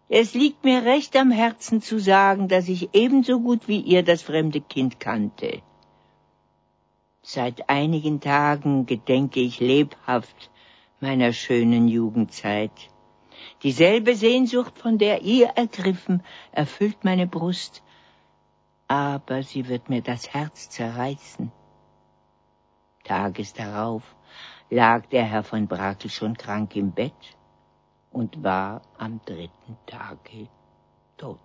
Es 0.09 0.33
liegt 0.33 0.63
mir 0.63 0.83
recht 0.83 1.15
am 1.15 1.31
Herzen 1.31 1.81
zu 1.81 1.99
sagen, 1.99 2.47
dass 2.47 2.69
ich 2.69 2.89
ebenso 2.93 3.39
gut 3.39 3.67
wie 3.67 3.79
ihr 3.79 4.03
das 4.03 4.23
fremde 4.23 4.61
Kind 4.61 4.99
kannte. 4.99 5.61
Seit 7.21 7.69
einigen 7.69 8.19
Tagen 8.19 8.85
gedenke 8.85 9.41
ich 9.41 9.59
lebhaft 9.59 10.49
meiner 10.99 11.33
schönen 11.33 11.87
Jugendzeit. 11.87 12.71
Dieselbe 13.63 14.15
Sehnsucht, 14.15 14.79
von 14.79 14.97
der 14.97 15.21
ihr 15.21 15.47
ergriffen, 15.49 16.23
erfüllt 16.51 17.03
meine 17.03 17.27
Brust, 17.27 17.83
aber 18.87 19.43
sie 19.43 19.67
wird 19.67 19.89
mir 19.89 20.01
das 20.01 20.33
Herz 20.33 20.69
zerreißen. 20.69 21.51
Tages 23.03 23.53
darauf 23.53 24.03
lag 24.69 25.05
der 25.07 25.23
Herr 25.23 25.43
von 25.43 25.67
Brakel 25.67 26.09
schon 26.09 26.35
krank 26.37 26.75
im 26.75 26.91
Bett 26.91 27.37
und 28.11 28.43
war 28.43 28.81
am 28.97 29.21
dritten 29.25 29.77
Tage 29.85 30.47
tot. 31.17 31.39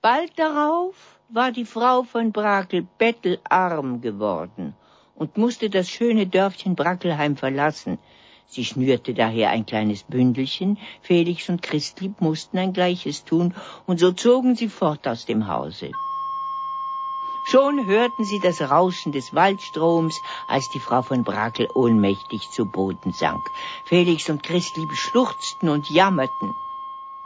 Bald 0.00 0.38
darauf 0.38 1.18
war 1.28 1.50
die 1.50 1.64
Frau 1.64 2.04
von 2.04 2.30
Brakel 2.32 2.86
bettelarm 2.98 4.00
geworden 4.00 4.76
und 5.16 5.36
musste 5.36 5.70
das 5.70 5.88
schöne 5.88 6.26
Dörfchen 6.26 6.76
Brackelheim 6.76 7.36
verlassen, 7.36 7.98
Sie 8.48 8.64
schnürte 8.64 9.12
daher 9.12 9.50
ein 9.50 9.66
kleines 9.66 10.04
Bündelchen, 10.04 10.78
Felix 11.02 11.48
und 11.48 11.62
Christlieb 11.62 12.20
mussten 12.20 12.58
ein 12.58 12.72
gleiches 12.72 13.24
tun, 13.24 13.54
und 13.86 13.98
so 13.98 14.12
zogen 14.12 14.54
sie 14.54 14.68
fort 14.68 15.06
aus 15.08 15.26
dem 15.26 15.48
Hause. 15.48 15.90
Schon 17.48 17.86
hörten 17.86 18.24
sie 18.24 18.40
das 18.40 18.60
Rauschen 18.60 19.12
des 19.12 19.32
Waldstroms, 19.32 20.20
als 20.48 20.68
die 20.70 20.80
Frau 20.80 21.02
von 21.02 21.22
Brakel 21.22 21.68
ohnmächtig 21.74 22.50
zu 22.50 22.66
Boden 22.66 23.12
sank. 23.12 23.40
Felix 23.84 24.28
und 24.28 24.42
Christlieb 24.42 24.92
schluchzten 24.94 25.68
und 25.68 25.88
jammerten. 25.88 26.54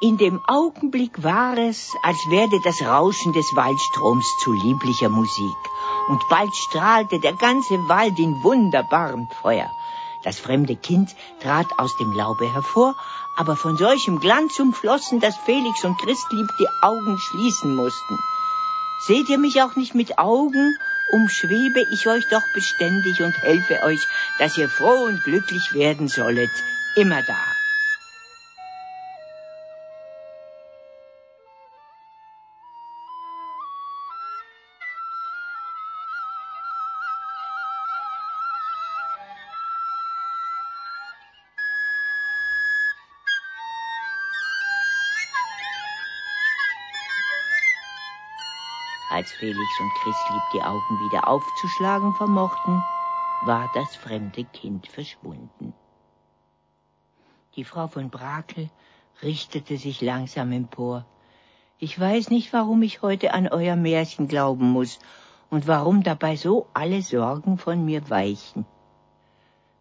In 0.03 0.19
dem 0.19 0.41
Augenblick 0.47 1.23
war 1.23 1.57
es, 1.57 1.95
als 2.03 2.19
werde 2.29 2.61
das 2.65 2.83
Rauschen 2.83 3.33
des 3.33 3.55
Waldstroms 3.55 4.27
zu 4.43 4.53
lieblicher 4.53 5.09
Musik, 5.09 5.57
und 6.09 6.23
bald 6.29 6.55
strahlte 6.55 7.21
der 7.21 7.35
ganze 7.35 7.75
Wald 7.89 8.19
in 8.19 8.43
wunderbarem 8.43 9.29
Feuer. 9.41 9.71
Das 10.23 10.39
fremde 10.39 10.77
Kind 10.77 11.15
trat 11.43 11.67
aus 11.79 11.97
dem 11.97 12.13
Laube 12.13 12.53
hervor, 12.53 12.95
aber 13.37 13.57
von 13.57 13.77
solchem 13.77 14.21
Glanz 14.21 14.59
umflossen, 14.59 15.21
dass 15.21 15.37
Felix 15.37 15.85
und 15.85 15.99
Christlieb 15.99 16.49
die 16.59 16.69
Augen 16.83 17.19
schließen 17.19 17.75
mussten. 17.75 18.19
Seht 19.07 19.29
ihr 19.31 19.39
mich 19.39 19.63
auch 19.63 19.77
nicht 19.77 19.95
mit 19.95 20.19
Augen, 20.19 20.77
umschwebe 21.11 21.81
ich 21.91 22.07
euch 22.07 22.29
doch 22.29 22.47
beständig 22.53 23.23
und 23.23 23.35
helfe 23.43 23.83
euch, 23.83 24.07
dass 24.39 24.59
ihr 24.59 24.69
froh 24.69 25.05
und 25.07 25.25
glücklich 25.25 25.73
werden 25.73 26.09
sollet, 26.09 26.51
immer 26.97 27.23
da. 27.23 27.60
Felix 49.41 49.81
und 49.81 49.91
Christlieb 49.95 50.43
die 50.53 50.61
Augen 50.61 51.01
wieder 51.01 51.27
aufzuschlagen 51.27 52.15
vermochten, 52.15 52.85
war 53.47 53.71
das 53.73 53.97
fremde 53.97 54.45
Kind 54.45 54.87
verschwunden. 54.87 55.73
Die 57.57 57.65
Frau 57.65 57.89
von 57.89 58.11
Brakel 58.11 58.69
richtete 59.23 59.79
sich 59.79 60.03
langsam 60.03 60.53
empor. 60.53 61.07
Ich 61.79 61.99
weiß 61.99 62.29
nicht, 62.29 62.53
warum 62.53 62.83
ich 62.83 63.01
heute 63.01 63.33
an 63.33 63.49
euer 63.49 63.77
Märchen 63.77 64.29
glauben 64.29 64.73
muss 64.73 64.99
und 65.49 65.67
warum 65.67 66.03
dabei 66.03 66.37
so 66.37 66.67
alle 66.75 67.01
Sorgen 67.01 67.57
von 67.57 67.83
mir 67.83 68.11
weichen. 68.11 68.67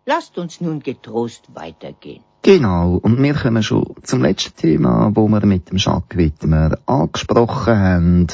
Lasst 0.06 0.38
uns 0.38 0.62
nun 0.62 0.80
getrost 0.80 1.54
weitergehen. 1.54 2.24
Genau, 2.42 2.98
und 3.02 3.22
wir 3.22 3.34
kommen 3.34 3.62
schon 3.62 3.96
zum 4.04 4.22
letzten 4.24 4.56
Thema, 4.56 5.12
wo 5.14 5.28
wir 5.28 5.46
mit 5.46 5.70
dem 5.70 5.78
Jacques 5.78 6.18
Wittmer 6.18 6.78
angesprochen 6.86 7.78
haben, 7.78 8.28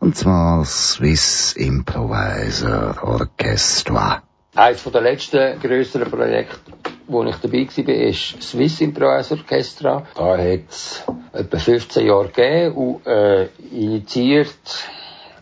und 0.00 0.16
zwar 0.16 0.64
Swiss 0.64 1.52
Improviser 1.52 2.96
Orchestra. 3.02 4.22
Eines 4.56 4.82
der 4.82 5.00
letzten 5.00 5.60
grösseren 5.60 6.10
Projekte, 6.10 6.72
wo 7.06 7.22
ich 7.22 7.36
dabei 7.36 7.68
war, 7.68 7.94
ist 7.94 8.42
Swiss 8.42 8.80
Improviser 8.80 9.36
Orchestra. 9.36 10.06
Da 10.16 10.36
hat 10.36 10.68
es 10.68 11.04
etwa 11.32 11.58
15 11.58 12.06
Jahre 12.06 12.28
gegeben 12.28 12.74
und 12.74 13.06
äh, 13.06 13.46
initiiert 13.70 14.88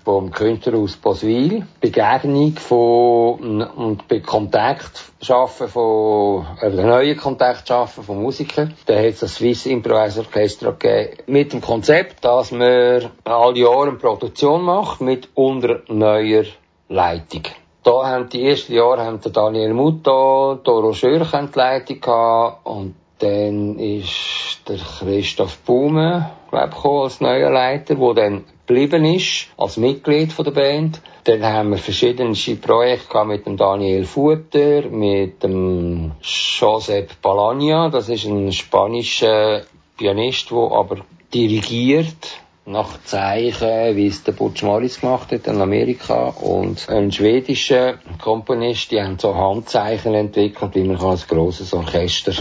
vom 0.05 0.31
Künstler 0.31 0.79
aus 0.79 0.97
Boswil, 0.97 1.67
Begegnung 1.81 2.53
von, 2.53 3.63
und 3.63 4.27
Kontakt 4.27 5.13
schaffen 5.23 5.69
von, 5.69 6.47
oder 6.63 6.83
neuen 6.85 7.17
Kontakt 7.17 7.69
schaffen 7.69 8.05
von 8.05 8.23
Musikern. 8.23 8.75
Da 8.87 8.97
hat 8.97 9.05
es 9.05 9.21
das 9.21 9.35
Swiss 9.37 9.67
Improviser 9.67 10.21
Orchestra 10.21 10.71
gegeben, 10.71 11.23
mit 11.27 11.53
dem 11.53 11.61
Konzept, 11.61 12.25
dass 12.25 12.51
man 12.53 13.11
alle 13.25 13.59
Jahre 13.59 13.89
eine 13.89 13.93
Produktion 13.93 14.63
macht, 14.63 15.01
mit 15.01 15.29
unter 15.35 15.83
neuer 15.89 16.45
Leitung. 16.89 17.43
Da 17.83 18.07
haben 18.07 18.29
die 18.29 18.47
ersten 18.47 18.75
Jahre 18.75 19.05
haben 19.05 19.21
Daniel 19.33 19.73
Mutto, 19.73 20.57
Doro 20.63 20.93
Schürch 20.93 21.31
die 21.31 21.59
Leitung 21.59 22.01
gehabt 22.01 22.67
und 22.67 22.95
dann 23.21 23.79
ist 23.79 24.61
der 24.69 24.77
Christoph 24.77 25.59
Baume, 25.59 26.31
glaub 26.51 26.85
als 26.85 27.21
neuer 27.21 27.51
Leiter, 27.51 27.95
der 27.95 28.15
dann 28.15 28.45
geblieben 28.67 29.05
ist, 29.05 29.49
als 29.57 29.77
Mitglied 29.77 30.33
von 30.33 30.45
der 30.45 30.53
Band. 30.53 31.01
Dann 31.25 31.45
haben 31.45 31.71
wir 31.71 31.79
verschiedene 31.79 32.35
Projekte 32.61 33.25
mit 33.25 33.47
dem 33.47 33.57
Daniel 33.57 34.05
Futter, 34.05 34.89
mit 34.89 35.43
dem 35.43 36.13
Josep 36.23 37.21
Balania, 37.21 37.89
das 37.89 38.09
ist 38.09 38.25
ein 38.25 38.53
spanischer 38.53 39.63
Pianist, 39.97 40.51
der 40.51 40.59
aber 40.73 40.99
dirigiert 41.35 42.41
nach 42.67 43.03
Zeichen, 43.05 43.97
wie 43.97 44.07
es 44.07 44.23
der 44.23 44.33
Butch 44.33 44.63
Morris 44.63 45.01
gemacht 45.01 45.33
hat 45.33 45.47
in 45.47 45.61
Amerika 45.61 46.29
und 46.29 46.89
ein 46.89 47.11
schwedischer 47.11 47.99
Komponist, 48.21 48.93
die 48.93 49.03
haben 49.03 49.19
so 49.19 49.35
Handzeichen 49.35 50.15
entwickelt, 50.15 50.75
wie 50.75 50.85
man 50.85 50.99
kann 50.99 51.11
ein 51.11 51.23
grosses 51.27 51.75
Orchester 51.75 52.33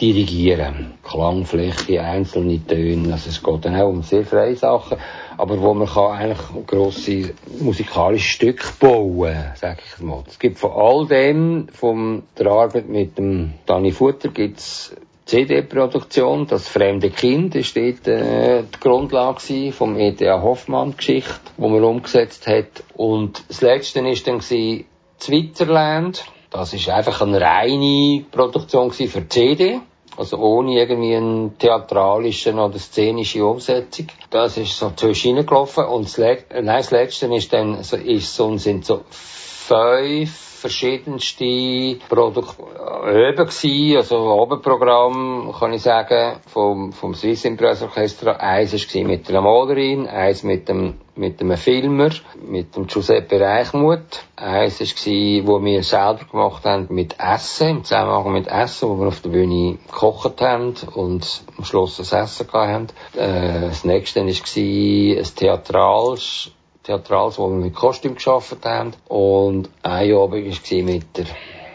dirigieren. 0.00 0.94
Klangfläche, 1.04 2.02
einzelne 2.02 2.64
Töne, 2.66 3.12
also 3.12 3.28
es 3.28 3.42
geht 3.42 3.64
dann 3.64 3.76
auch 3.76 3.88
um 3.88 4.02
sehr 4.02 4.24
freie 4.24 4.56
Sachen, 4.56 4.98
aber 5.36 5.60
wo 5.60 5.74
man 5.74 5.88
kann 5.88 6.18
eigentlich 6.18 6.66
grosse 6.66 7.34
musikalische 7.60 8.28
Stücke 8.28 8.68
bauen, 8.80 9.52
sag 9.54 9.78
ich 9.84 10.02
mal. 10.02 10.24
Es 10.26 10.38
gibt 10.38 10.58
von 10.58 10.72
all 10.72 11.06
dem, 11.06 11.68
von 11.72 12.24
der 12.38 12.46
Arbeit 12.48 12.88
mit 12.88 13.18
dem 13.18 13.54
Danny 13.66 13.92
Futter, 13.92 14.28
gibt's 14.28 14.94
CD-Produktion, 15.26 16.46
das 16.46 16.68
fremde 16.68 17.08
Kind 17.08 17.54
ist 17.54 17.76
dort 17.76 18.06
äh, 18.06 18.62
die 18.62 18.80
Grundlage 18.80 19.72
vom 19.72 19.98
E.T.A. 19.98 20.42
Hoffmann-Geschichte, 20.42 21.40
wo 21.56 21.68
man 21.68 21.82
umgesetzt 21.82 22.46
hat. 22.46 22.84
Und 22.94 23.42
das 23.48 23.62
letzte 23.62 24.06
ist 24.06 24.26
dann 24.26 24.42
Switzerland. 24.42 26.24
Das 26.54 26.72
ist 26.72 26.88
einfach 26.88 27.20
eine 27.20 27.40
reine 27.40 28.24
Produktion 28.30 28.92
für 28.92 29.28
CD. 29.28 29.80
Also 30.16 30.36
ohne 30.38 30.80
irgendwie 30.80 31.16
eine 31.16 31.50
theatralische 31.58 32.54
oder 32.54 32.78
szenische 32.78 33.44
Umsetzung. 33.44 34.06
Das 34.30 34.56
ist 34.56 34.78
so 34.78 34.92
zwischen 34.94 35.44
gelaufen. 35.44 35.84
Und 35.86 36.04
das, 36.04 36.16
Le 36.16 36.44
nein, 36.52 36.66
das 36.66 36.92
letzte 36.92 37.26
ist 37.34 37.52
dann, 37.52 37.82
so, 37.82 37.96
ist 37.96 38.36
so, 38.36 38.56
sind 38.56 38.84
so 38.84 39.00
fünf 39.10 40.43
verschiedenste 40.64 41.98
Produkte 42.08 42.62
üben 42.62 43.46
gewesen, 43.46 43.96
also 43.98 44.16
Oberprogramm, 44.16 45.54
kann 45.58 45.74
ich 45.74 45.82
sagen, 45.82 46.40
vom, 46.46 46.90
vom 46.90 47.14
Swiss 47.14 47.44
Impress 47.44 47.82
Orchestra. 47.82 48.32
Eins 48.36 48.72
war 48.72 49.04
mit 49.04 49.28
einer 49.28 49.42
Malerin, 49.42 50.06
eins 50.06 50.42
mit 50.42 50.66
dem, 50.70 50.94
mit 51.16 51.42
einem 51.42 51.58
Filmer, 51.58 52.08
mit 52.42 52.74
dem 52.76 52.86
Giuseppe 52.86 53.38
Reichmuth. 53.38 54.24
Eins 54.36 54.80
war, 54.80 55.46
wo 55.46 55.62
wir 55.62 55.82
selber 55.82 56.24
gemacht 56.32 56.64
haben 56.64 56.86
mit 56.88 57.16
Essen, 57.20 57.68
im 57.68 57.84
Zusammenhang 57.84 58.32
mit 58.32 58.48
Essen, 58.48 58.88
wo 58.88 58.98
wir 58.98 59.08
auf 59.08 59.20
der 59.20 59.28
Bühne 59.28 59.76
gekocht 59.86 60.40
haben 60.40 60.72
und 60.94 61.42
am 61.58 61.64
Schluss 61.64 61.98
das 61.98 62.14
Essen 62.14 62.46
gehabt 62.46 62.70
haben. 62.70 62.86
Äh, 63.16 63.66
das 63.68 63.84
nächste 63.84 64.20
war 64.22 64.28
ein 64.28 65.34
Theatrals, 65.36 66.52
Theatrals, 66.84 67.38
wir 67.48 67.64
mit 67.64 67.74
Kostüm 67.74 68.14
geschafft 68.14 68.64
haben. 68.64 68.92
Und 69.08 69.70
ein 69.82 70.12
Abend 70.12 70.72
war 70.72 70.82
mit 70.82 71.16
der 71.16 71.26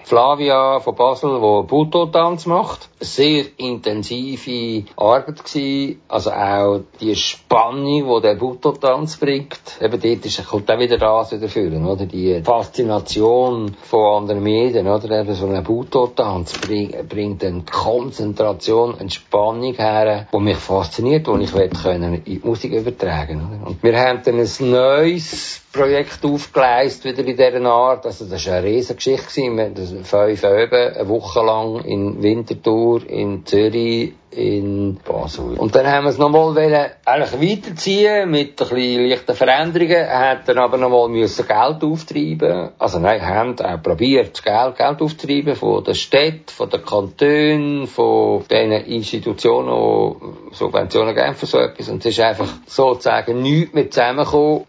Flavia 0.09 0.79
von 0.79 0.95
Basel, 0.95 1.35
die 1.35 1.67
Buto-Tanz 1.67 2.47
macht. 2.47 2.89
Sehr 2.99 3.45
intensive 3.57 4.85
Arbeit 4.97 5.45
gewesen. 5.45 6.01
Also 6.07 6.31
auch 6.31 6.79
die 6.99 7.15
Spannung, 7.15 8.15
die 8.15 8.21
der 8.23 8.33
Buto-Tanz 8.33 9.17
bringt. 9.17 9.59
Eben 9.79 10.01
dort 10.01 10.25
ist, 10.25 10.47
kommt 10.47 10.71
auch 10.71 10.79
wieder 10.79 10.97
das 10.97 11.31
wieder 11.31 11.47
führen, 11.47 11.85
oder? 11.85 12.07
Die 12.07 12.41
Faszination 12.43 13.75
von 13.83 14.23
anderen 14.23 14.41
Medien, 14.41 14.87
oder? 14.87 15.21
Eben 15.21 15.35
so 15.35 15.45
ein 15.45 15.63
Buto-Tanz 15.63 16.57
bringt, 16.57 17.07
bringt 17.07 17.43
eine 17.43 17.61
Konzentration, 17.61 18.97
eine 18.99 19.11
Spannung 19.11 19.75
her, 19.75 20.27
die 20.33 20.39
mich 20.39 20.57
fasziniert, 20.57 21.27
die 21.27 21.43
ich 21.43 21.53
in 21.53 22.23
die 22.23 22.41
Musik 22.43 22.73
übertragen, 22.73 23.47
oder? 23.47 23.67
Und 23.69 23.83
wir 23.83 23.95
haben 23.95 24.21
dann 24.25 24.39
ein 24.39 24.71
neues 24.71 25.61
Projekt 25.71 26.25
aufgeleistet, 26.25 27.17
wieder 27.17 27.27
in 27.27 27.37
dieser 27.37 27.69
Art. 27.69 28.05
Also, 28.05 28.25
das 28.25 28.47
war 28.47 28.55
eine 28.55 28.67
riesige 28.67 28.95
Geschichte. 28.95 29.41
Haben 29.43 29.75
fünf 30.03 30.43
Öben, 30.43 30.93
eine 30.95 31.07
Woche 31.07 31.45
lang 31.45 31.85
in 31.85 32.23
Winterthur, 32.23 33.07
in 33.07 33.45
Zürich, 33.45 34.13
in 34.31 34.99
Basel. 35.05 35.57
Und 35.57 35.75
dann 35.75 35.87
haben 35.87 36.05
wir 36.05 36.09
es 36.09 36.17
nochmal 36.17 36.57
eigentlich 37.05 37.57
weiterziehen 37.57 38.29
mit 38.29 38.61
ein 38.61 38.69
bisschen 38.69 39.09
leichten 39.09 39.35
Veränderungen, 39.35 40.07
hat 40.07 40.47
dann 40.47 40.59
aber 40.59 40.77
nochmal 40.77 41.09
müssen 41.09 41.47
Geld 41.47 41.83
auftreiben. 41.83 42.69
Also 42.77 42.99
nein, 42.99 43.25
haben 43.25 43.59
auch 43.59 43.81
probiert, 43.81 44.43
Geld, 44.43 44.75
Geld 44.75 45.01
auftreiben 45.01 45.55
von 45.55 45.83
der 45.83 45.93
Stadt, 45.93 46.51
von 46.51 46.69
den 46.69 46.85
Kantonen, 46.85 47.87
von 47.87 48.43
den 48.49 48.71
Institutionen, 48.71 50.15
die 50.51 50.55
Subventionen 50.55 51.15
geben 51.15 51.35
für 51.35 51.45
so 51.45 51.57
etwas. 51.59 51.89
Und 51.89 52.05
es 52.05 52.13
ist 52.13 52.19
einfach 52.19 52.49
sozusagen 52.65 53.41
nichts 53.41 53.73
mehr 53.73 53.89
zusammengekommen. 53.89 54.65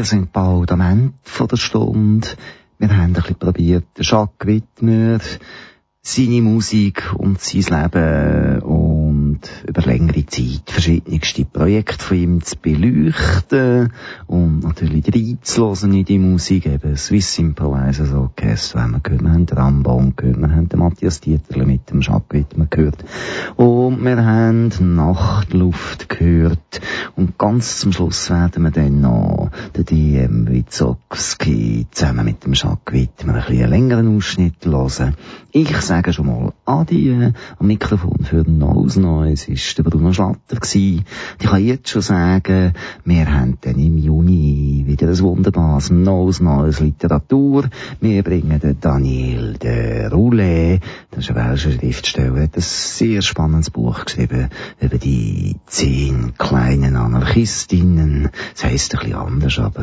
Wir 0.00 0.06
sind 0.06 0.32
bald 0.32 0.72
am 0.72 0.80
Ende 0.80 1.12
der 1.38 1.56
Stunde. 1.58 2.26
Wir 2.78 2.88
haben 2.88 3.00
ein 3.00 3.12
bisschen 3.12 3.34
probiert, 3.34 3.84
Jacques 3.98 4.46
Wittmer, 4.46 5.20
seine 6.02 6.40
Musik 6.40 7.12
und 7.18 7.40
sein 7.40 7.82
Leben 7.82 8.62
und 8.62 9.40
über 9.66 9.82
längere 9.82 10.24
Zeit 10.24 10.62
verschiedenste 10.66 11.44
Projekte 11.44 12.02
von 12.02 12.16
ihm 12.16 12.40
zu 12.42 12.56
beleuchten 12.56 13.92
und 14.26 14.60
natürlich 14.60 15.14
reinzulassen 15.14 15.92
in 15.92 16.06
die 16.06 16.18
Musik, 16.18 16.64
eben 16.64 16.96
Swiss 16.96 17.38
Improvisers 17.38 18.14
Orchestra. 18.14 18.82
Haben 18.82 18.92
wir 18.92 19.00
gehört, 19.00 19.22
wir 19.22 19.30
haben 19.30 19.46
den 19.46 19.58
Rambon 19.58 20.16
gehört, 20.16 20.40
wir 20.40 20.50
haben 20.50 20.68
den 20.70 20.78
Matthias 20.78 21.20
Dieterle 21.20 21.66
mit 21.66 21.90
dem 21.90 22.00
Jacques 22.00 22.40
Wittmer 22.40 22.66
gehört 22.70 23.04
und 23.56 24.02
wir 24.02 24.24
haben 24.24 24.70
Nachtluft 24.96 26.08
gehört. 26.08 26.80
Und 27.14 27.36
ganz 27.36 27.78
zum 27.78 27.92
Schluss 27.92 28.30
werden 28.30 28.62
wir 28.62 28.70
dann 28.70 29.02
noch 29.02 29.50
den 29.76 29.84
DM 29.84 30.48
Witzowski 30.48 31.86
zusammen 31.90 32.24
mit 32.24 32.44
dem 32.46 32.54
Jacques 32.54 32.94
Wittmer 32.94 33.34
ein 33.34 33.46
bisschen 33.46 33.68
längeren 33.68 34.16
Ausschnitt 34.16 34.64
hören. 34.64 35.14
Ich 35.52 35.76
sage 35.90 36.12
schon 36.12 36.26
mal 36.26 36.52
Adieu. 36.66 37.32
Am 37.58 37.66
Mikrofon 37.66 38.20
für 38.22 38.48
Nose 38.48 39.00
Noise 39.00 39.50
ist 39.50 39.76
der 39.76 39.82
Bruno 39.82 40.12
Schlatter 40.12 40.54
gewesen. 40.54 41.04
Ich 41.40 41.46
kann 41.48 41.64
jetzt 41.64 41.88
schon 41.88 42.02
sagen, 42.02 42.74
wir 43.04 43.34
haben 43.34 43.58
dann 43.60 43.74
im 43.74 43.98
Juni 43.98 44.84
wieder 44.86 45.08
ein 45.08 45.18
wunderbares 45.18 45.90
Nose 45.90 46.44
Noise 46.44 46.84
Literatur. 46.84 47.64
Wir 48.00 48.22
bringen 48.22 48.60
den 48.60 48.78
Daniel 48.78 49.54
de 49.54 50.06
Roulet, 50.06 50.80
ein 51.10 51.34
welscher 51.34 51.72
Schriftsteller, 51.72 52.44
hat 52.44 52.54
ein 52.54 52.62
sehr 52.62 53.20
spannendes 53.20 53.70
Buch 53.70 54.04
geschrieben 54.04 54.48
über 54.80 54.96
die 54.96 55.56
zehn 55.66 56.34
kleinen 56.38 56.94
Anarchistinnen. 56.94 58.28
Das 58.54 58.62
heisst 58.62 58.94
ein 58.94 59.00
bisschen 59.00 59.18
anders, 59.18 59.58
aber 59.58 59.82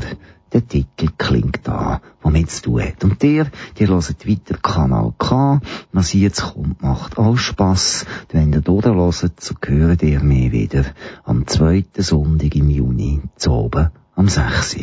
der 0.54 0.68
Titel 0.68 1.10
klingt 1.18 1.68
da, 1.68 2.02
womit 2.22 2.50
es 2.50 2.62
tun 2.62 2.82
hat. 2.82 3.04
Und 3.04 3.22
der, 3.22 3.48
der 3.80 3.88
hört 3.88 4.28
weiter 4.28 4.58
Kanal 4.62 5.14
K. 5.18 5.62
Was 5.92 6.14
jetzt 6.14 6.42
kommt, 6.42 6.82
macht 6.82 7.18
auch 7.18 7.38
Spass. 7.38 8.06
Wenn 8.32 8.54
ihr 8.54 8.62
da 8.62 8.72
hört, 8.72 9.42
so 9.42 9.56
hören 9.66 9.98
ihr 10.02 10.22
mich 10.22 10.52
wieder 10.52 10.86
am 11.24 11.48
zweiten 11.48 12.02
Sonntag 12.02 12.56
im 12.56 12.70
Juni, 12.70 13.22
zu 13.36 13.52
oben, 13.52 13.90
am 14.16 14.30
6. 14.30 14.78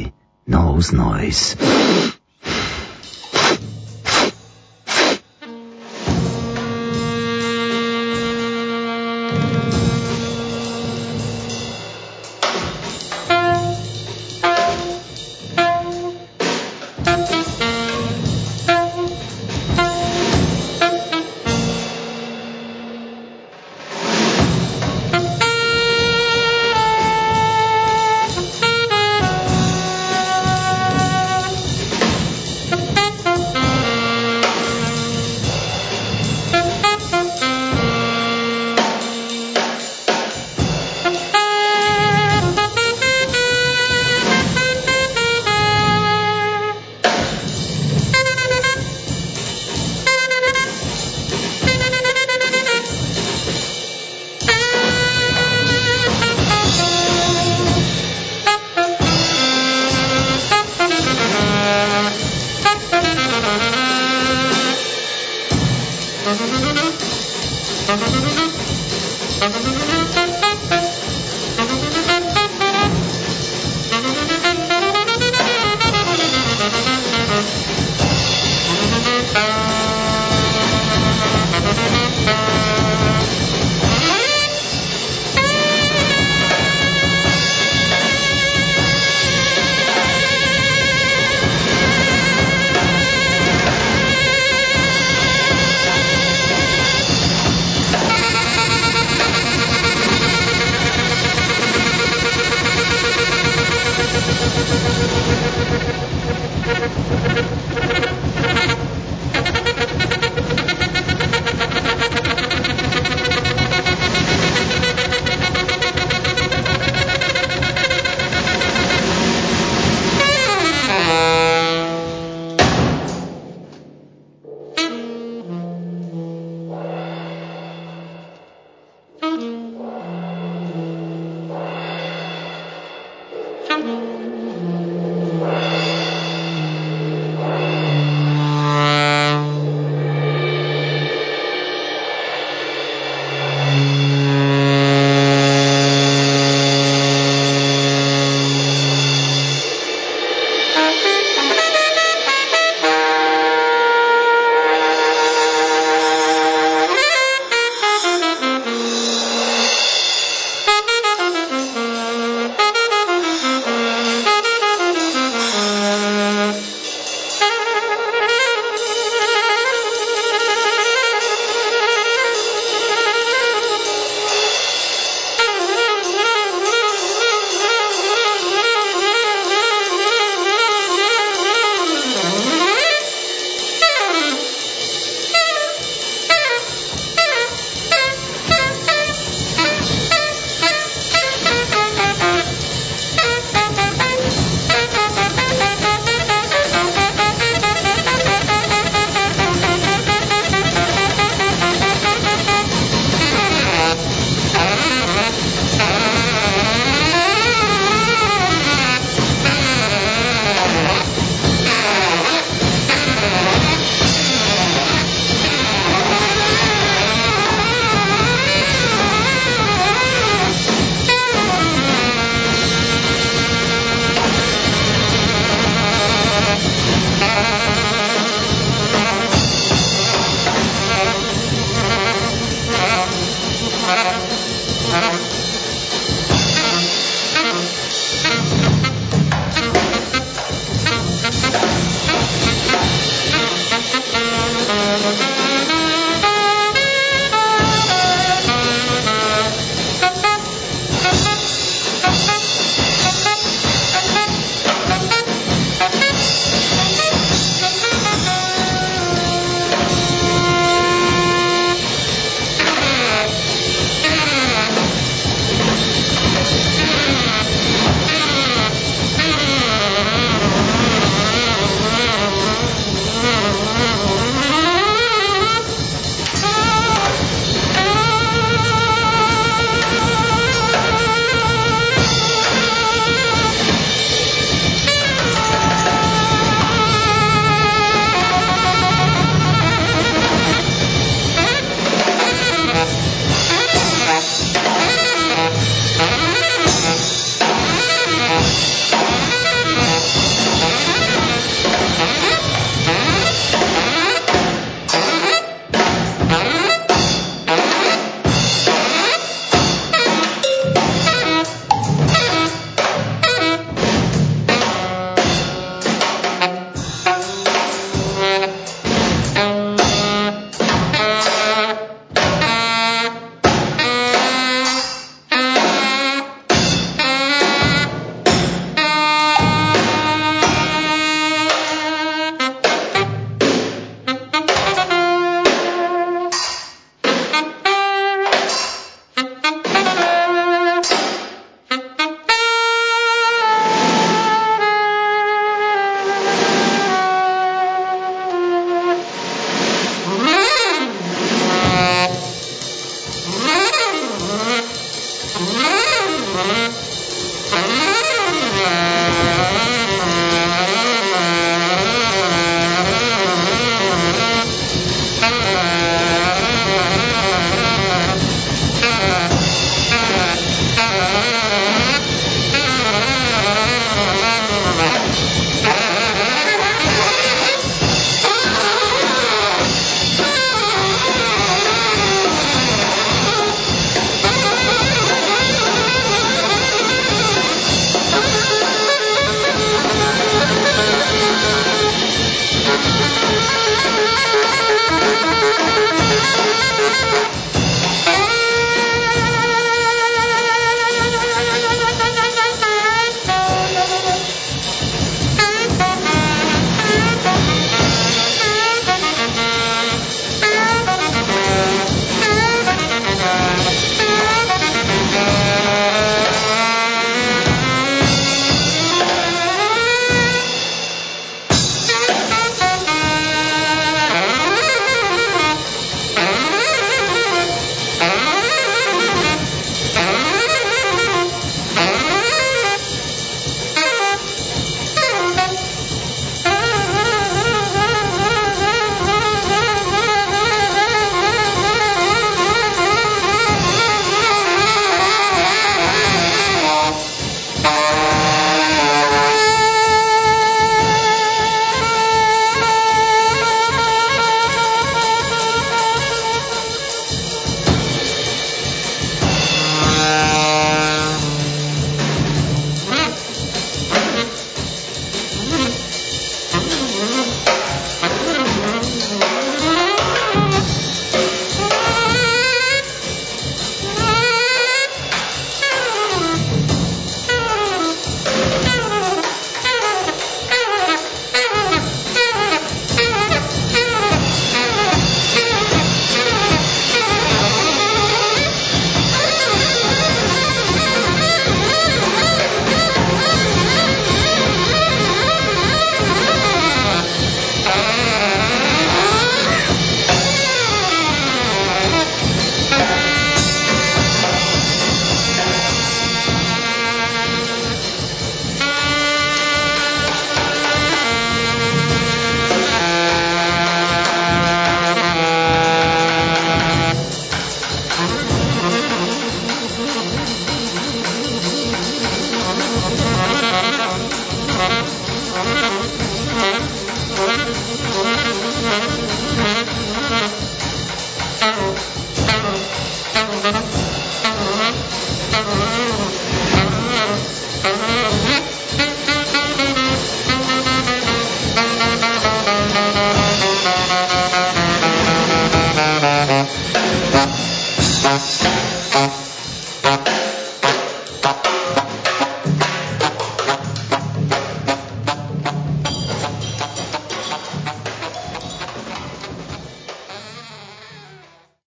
Nose 0.46 0.94
Noise. 0.94 1.56